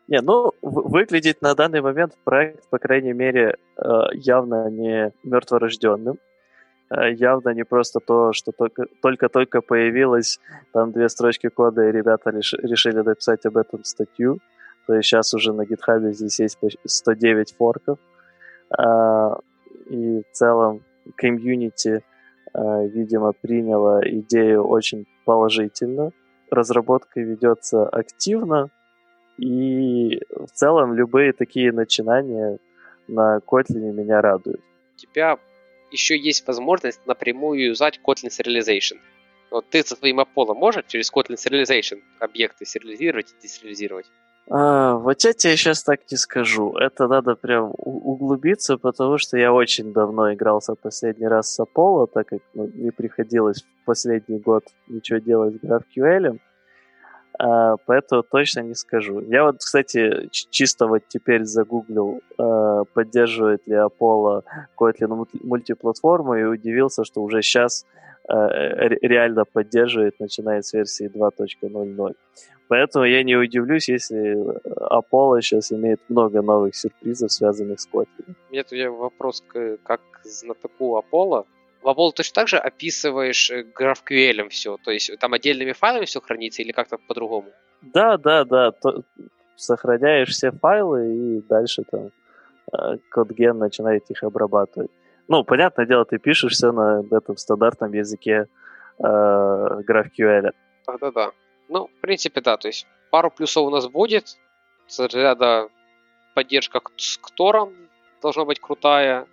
Не, 0.08 0.20
ну, 0.22 0.52
выглядит 0.60 1.40
на 1.40 1.54
данный 1.54 1.80
момент 1.80 2.14
проект, 2.24 2.68
по 2.70 2.78
крайней 2.78 3.12
мере, 3.12 3.54
э, 3.76 3.82
явно 4.14 4.68
не 4.70 5.12
мертворожденным. 5.22 6.18
Э, 6.90 7.12
явно 7.12 7.50
не 7.50 7.64
просто 7.64 8.00
то, 8.00 8.32
что 8.32 8.52
только-только 9.00 9.60
появилось, 9.60 10.40
там 10.72 10.92
две 10.92 11.08
строчки 11.08 11.48
кода, 11.48 11.88
и 11.88 11.92
ребята 11.92 12.30
решили 12.30 13.00
написать 13.00 13.46
об 13.46 13.56
этом 13.56 13.84
статью. 13.84 14.38
То 14.86 14.94
есть 14.94 15.08
сейчас 15.08 15.32
уже 15.34 15.52
на 15.52 15.62
GitHub 15.62 16.12
здесь 16.12 16.40
есть 16.40 16.58
109 16.84 17.54
форков. 17.56 17.98
А, 18.76 19.38
и 19.86 20.22
в 20.22 20.32
целом 20.32 20.82
комьюнити, 21.16 22.02
а, 22.52 22.84
видимо, 22.84 23.32
приняло 23.32 24.00
идею 24.04 24.66
очень 24.66 25.06
положительно. 25.24 26.10
Разработка 26.50 27.20
ведется 27.20 27.88
активно, 27.88 28.70
и 29.38 30.20
в 30.30 30.50
целом 30.52 30.94
любые 30.94 31.32
такие 31.32 31.72
начинания 31.72 32.58
на 33.06 33.38
Kotlin 33.38 33.92
меня 33.92 34.20
радуют. 34.20 34.60
Тебя 34.96 35.38
еще 35.90 36.18
есть 36.18 36.46
возможность 36.46 37.00
напрямую 37.06 37.68
юзать 37.68 38.00
Kotlin 38.04 38.28
Serialization. 38.28 38.98
Вот 39.50 39.68
ты 39.68 39.82
со 39.82 39.96
своим 39.96 40.20
Apollo 40.20 40.54
можешь 40.54 40.84
через 40.86 41.12
Kotlin 41.12 41.36
Serialization 41.36 42.00
объекты 42.20 42.64
сериализировать 42.64 43.32
и 43.32 43.42
десериализировать? 43.42 44.06
А, 44.48 44.96
вот 44.96 45.22
я 45.22 45.32
тебе 45.32 45.56
сейчас 45.56 45.84
так 45.84 46.00
не 46.10 46.16
скажу. 46.16 46.76
Это 46.76 47.06
надо 47.06 47.36
прям 47.36 47.72
углубиться, 47.76 48.78
потому 48.78 49.16
что 49.18 49.38
я 49.38 49.52
очень 49.52 49.92
давно 49.92 50.32
игрался 50.32 50.74
последний 50.74 51.28
раз 51.28 51.54
с 51.54 51.60
Apollo, 51.60 52.08
так 52.12 52.26
как 52.28 52.40
ну, 52.54 52.68
не 52.74 52.90
приходилось 52.90 53.62
в 53.62 53.84
последний 53.84 54.38
год 54.38 54.64
ничего 54.88 55.18
делать 55.18 55.54
с 55.54 55.64
GraphQL. 55.64 56.38
А, 57.38 57.76
поэтому 57.86 58.22
точно 58.22 58.60
не 58.60 58.74
скажу. 58.74 59.20
Я 59.20 59.44
вот, 59.44 59.58
кстати, 59.58 60.28
чисто 60.30 60.86
вот 60.86 61.02
теперь 61.08 61.44
загуглил, 61.44 62.20
а, 62.38 62.84
поддерживает 62.84 63.66
ли 63.66 63.76
Apollo 63.76 64.42
Kotlin 64.78 65.26
мультиплатформу 65.42 66.34
и 66.34 66.44
удивился, 66.44 67.04
что 67.04 67.22
уже 67.22 67.42
сейчас 67.42 67.86
а, 68.28 68.48
реально 68.48 69.44
поддерживает, 69.44 70.20
начиная 70.20 70.62
с 70.62 70.72
версии 70.72 71.08
2.00. 71.08 72.14
Поэтому 72.68 73.04
я 73.04 73.24
не 73.24 73.36
удивлюсь, 73.36 73.88
если 73.88 74.36
Apollo 74.92 75.40
сейчас 75.40 75.72
имеет 75.72 76.00
много 76.08 76.40
новых 76.42 76.76
сюрпризов, 76.76 77.32
связанных 77.32 77.80
с 77.80 77.88
Kotlin. 77.88 78.34
У 78.50 78.52
меня 78.52 78.90
вопрос 78.90 79.42
как 79.82 80.00
знатоку 80.24 80.96
Apollo. 80.98 81.46
В 81.82 81.88
Apollo 81.88 82.12
точно 82.14 82.34
так 82.34 82.48
же 82.48 82.58
описываешь 82.58 83.50
э, 83.50 83.64
GraphQL 83.78 84.48
все, 84.48 84.76
то 84.84 84.90
есть 84.90 85.18
там 85.18 85.32
отдельными 85.32 85.72
файлами 85.72 86.04
все 86.04 86.20
хранится 86.20 86.62
или 86.62 86.72
как-то 86.72 86.98
по-другому? 86.98 87.48
Да, 87.82 88.16
да, 88.18 88.44
да. 88.44 88.72
То, 88.72 89.02
сохраняешь 89.56 90.30
все 90.30 90.50
файлы 90.52 91.14
и 91.14 91.40
дальше 91.42 91.84
там 91.90 92.10
CodeGen 93.14 93.54
начинает 93.54 94.10
их 94.10 94.22
обрабатывать. 94.22 94.90
Ну, 95.28 95.44
понятное 95.44 95.86
дело, 95.86 96.04
ты 96.04 96.18
пишешь 96.18 96.52
все 96.52 96.72
на 96.72 97.02
этом 97.10 97.36
стандартном 97.36 97.92
языке 97.92 98.46
э, 98.98 99.02
GraphQL. 99.02 100.52
Да-да-да. 100.86 101.30
Ну, 101.68 101.86
в 101.86 102.00
принципе, 102.00 102.40
да. 102.40 102.56
То 102.56 102.68
есть 102.68 102.86
пару 103.10 103.30
плюсов 103.30 103.64
у 103.66 103.70
нас 103.70 103.86
будет. 103.86 104.36
С 104.86 104.98
ряда 105.14 105.68
поддержка 106.34 106.80
с 106.96 107.16
Ктором 107.18 107.72
должна 108.20 108.44
быть 108.44 108.60
крутая. 108.60 109.26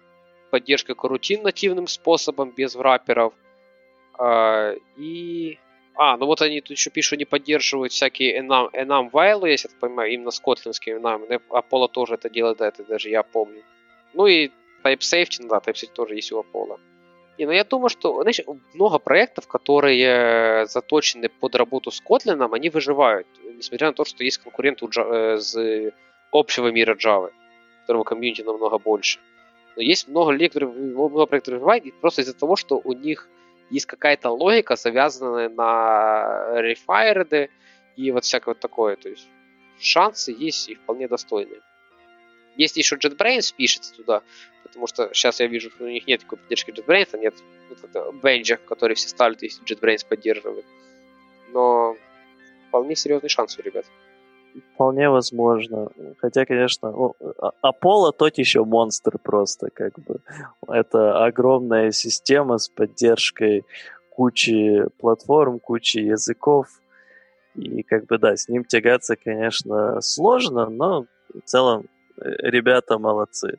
Поддержка 0.50 0.96
карутин 0.96 1.44
нативным 1.44 1.88
способом, 1.88 2.52
без 2.52 2.76
враперов. 2.76 3.34
А, 4.18 4.74
и... 4.98 5.60
А, 5.96 6.16
ну 6.18 6.28
вот 6.28 6.42
они 6.42 6.62
тут 6.62 6.78
еще 6.78 6.90
пишут, 6.92 7.20
не 7.20 7.26
поддерживают 7.26 7.92
всякие 7.92 8.40
enum, 8.40 8.70
enum 8.74 9.10
вайлы, 9.10 9.50
если 9.50 9.70
я 9.70 9.80
понимаю, 9.80 10.12
именно 10.12 10.32
с 10.32 10.40
котлинскими 10.40 11.00
enum. 11.00 11.42
Apollo 11.50 11.90
тоже 11.90 12.14
это 12.16 12.30
делает, 12.30 12.58
да, 12.58 12.68
это 12.68 12.84
даже 12.84 13.10
я 13.10 13.24
помню. 13.24 13.64
Ну 14.14 14.28
и 14.28 14.52
Type 14.84 15.00
Safety, 15.00 15.38
ну 15.40 15.48
да, 15.50 15.58
Type 15.58 15.74
Safety 15.74 15.92
тоже 15.94 16.16
есть 16.16 16.32
у 16.32 16.40
Apollo. 16.40 16.80
Не, 17.38 17.46
ну 17.46 17.52
я 17.52 17.64
думаю, 17.64 17.90
что 17.90 18.22
знаешь, 18.22 18.42
много 18.74 18.98
проектов, 19.00 19.48
которые 19.48 20.66
заточены 20.66 21.30
под 21.30 21.56
работу 21.56 21.92
с 21.92 22.02
Kotlin, 22.02 22.48
они 22.52 22.70
выживают, 22.70 23.28
несмотря 23.44 23.88
на 23.88 23.94
то, 23.94 24.06
что 24.06 24.24
есть 24.24 24.40
конкуренты 24.40 24.86
из 24.86 25.56
э, 25.56 25.92
общего 26.32 26.70
мира 26.70 26.96
Java, 26.96 27.32
которого 27.82 28.04
комьюнити 28.04 28.42
намного 28.42 28.80
больше. 28.80 29.20
Но 29.78 29.84
есть 29.84 30.08
много 30.08 30.32
лекторов, 30.32 30.76
много 30.76 31.28
проектов 31.28 31.54
выживает 31.54 31.94
просто 32.02 32.24
из-за 32.24 32.34
того, 32.34 32.56
что 32.56 32.82
у 32.84 32.94
них 32.94 33.30
есть 33.70 33.86
какая-то 33.86 34.32
логика, 34.32 34.76
завязанная 34.76 35.50
на 35.50 36.60
рефайреды 36.62 37.52
и 37.96 38.12
вот 38.12 38.24
всякое 38.24 38.52
вот 38.56 38.60
такое. 38.60 38.96
То 38.96 39.10
есть 39.10 39.30
шансы 39.80 40.36
есть 40.36 40.68
и 40.70 40.76
вполне 40.76 41.08
достойные. 41.08 41.62
Если 42.56 42.80
еще 42.80 42.96
JetBrains 42.96 43.54
пишется 43.56 43.94
туда, 43.94 44.24
потому 44.64 44.88
что 44.88 45.14
сейчас 45.14 45.40
я 45.40 45.46
вижу, 45.46 45.70
что 45.70 45.84
у 45.84 45.88
них 45.88 46.08
нет 46.08 46.22
такой 46.22 46.40
поддержки 46.40 46.72
JetBrains, 46.72 47.10
а 47.12 47.18
нет 47.20 47.36
вот 47.70 48.16
бенджа, 48.16 48.58
который 48.58 48.96
все 48.96 49.10
ставят, 49.10 49.44
если 49.44 49.64
JetBrains 49.64 50.08
поддерживает. 50.10 50.66
Но 51.54 51.96
вполне 52.70 52.96
серьезный 52.96 53.30
шанс 53.30 53.60
у 53.60 53.62
ребят. 53.62 53.86
Вполне 54.74 55.10
возможно. 55.10 55.90
Хотя, 56.20 56.46
конечно, 56.46 56.92
ну, 56.92 57.16
Apollo 57.64 58.12
тот 58.18 58.38
еще 58.38 58.64
монстр 58.64 59.18
просто, 59.18 59.70
как 59.74 59.94
бы. 60.00 60.20
Это 60.68 61.24
огромная 61.26 61.92
система 61.92 62.58
с 62.58 62.70
поддержкой 62.70 63.66
кучи 64.10 64.84
платформ, 65.00 65.60
кучи 65.60 66.00
языков. 66.00 66.68
И 67.56 67.84
как 67.84 68.06
бы 68.06 68.18
да, 68.18 68.36
с 68.36 68.50
ним 68.50 68.64
тягаться, 68.64 69.16
конечно, 69.16 70.02
сложно, 70.02 70.70
но 70.70 71.06
в 71.34 71.42
целом 71.46 71.86
э, 72.20 72.30
ребята 72.40 73.00
молодцы. 73.00 73.58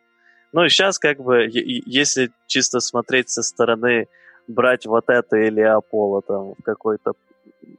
Ну 0.52 0.64
и 0.64 0.68
сейчас 0.68 0.98
как 0.98 1.18
бы, 1.18 1.48
если 1.50 2.30
чисто 2.46 2.80
смотреть 2.80 3.28
со 3.28 3.42
стороны, 3.42 4.06
брать 4.46 4.86
вот 4.86 5.04
это 5.08 5.36
или 5.36 5.62
Apollo 5.62 6.22
там 6.26 6.54
в 6.54 6.62
какой-то 6.62 7.12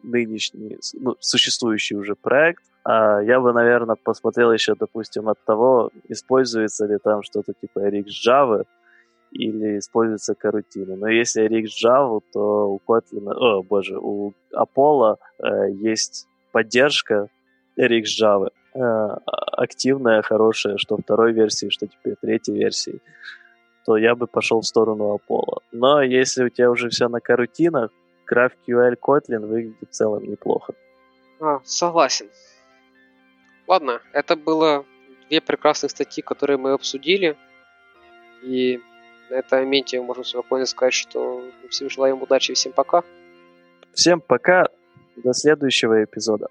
нынешний, 0.03 0.77
ну, 0.93 1.15
существующий 1.19 1.95
уже 1.95 2.15
проект, 2.15 2.63
а 2.83 3.21
я 3.21 3.39
бы, 3.39 3.53
наверное, 3.53 3.95
посмотрел 3.95 4.51
еще, 4.51 4.75
допустим, 4.75 5.29
от 5.29 5.43
того, 5.45 5.91
используется 6.07 6.85
ли 6.85 6.97
там 7.03 7.23
что-то 7.23 7.53
типа 7.53 7.79
RX 7.79 8.05
Java 8.27 8.63
или 9.31 9.77
используется 9.77 10.33
карутина. 10.33 10.95
Но 10.95 11.07
если 11.07 11.45
RX 11.47 11.67
Java, 11.85 12.21
то 12.33 12.71
у 12.71 12.81
Kotlin, 12.87 13.31
о 13.31 13.63
боже, 13.63 13.97
у 13.99 14.33
Apollo 14.53 15.17
э, 15.39 15.71
есть 15.71 16.27
поддержка 16.51 17.27
RX 17.79 18.03
Java 18.21 18.49
э, 18.73 18.79
активная, 19.57 20.21
хорошая, 20.21 20.77
что 20.77 20.97
второй 20.97 21.33
версии, 21.33 21.69
что 21.69 21.87
теперь 21.87 22.15
третьей 22.21 22.55
версии, 22.55 23.01
то 23.85 23.97
я 23.97 24.15
бы 24.15 24.27
пошел 24.27 24.61
в 24.61 24.65
сторону 24.65 25.19
Apollo. 25.19 25.59
Но 25.71 26.01
если 26.01 26.45
у 26.45 26.49
тебя 26.49 26.71
уже 26.71 26.89
все 26.89 27.07
на 27.07 27.19
карутинах, 27.19 27.91
GraphQL 28.31 28.95
Kotlin 28.99 29.45
выглядит 29.45 29.89
в 29.89 29.93
целом 29.93 30.23
неплохо. 30.23 30.73
А, 31.39 31.59
согласен. 31.63 32.29
Ладно, 33.67 34.01
это 34.13 34.35
было 34.35 34.85
две 35.29 35.41
прекрасных 35.41 35.91
статьи, 35.91 36.23
которые 36.23 36.57
мы 36.57 36.71
обсудили. 36.71 37.37
И 38.41 38.81
на 39.29 39.35
этом 39.35 39.59
моменте 39.59 40.01
можем 40.01 40.23
спокойно 40.23 40.65
сказать, 40.65 40.93
что 40.93 41.43
всем 41.69 41.89
желаем 41.89 42.21
удачи 42.21 42.51
и 42.51 42.55
всем 42.55 42.73
пока. 42.73 43.03
Всем 43.93 44.21
пока. 44.21 44.67
До 45.17 45.33
следующего 45.33 46.03
эпизода. 46.03 46.47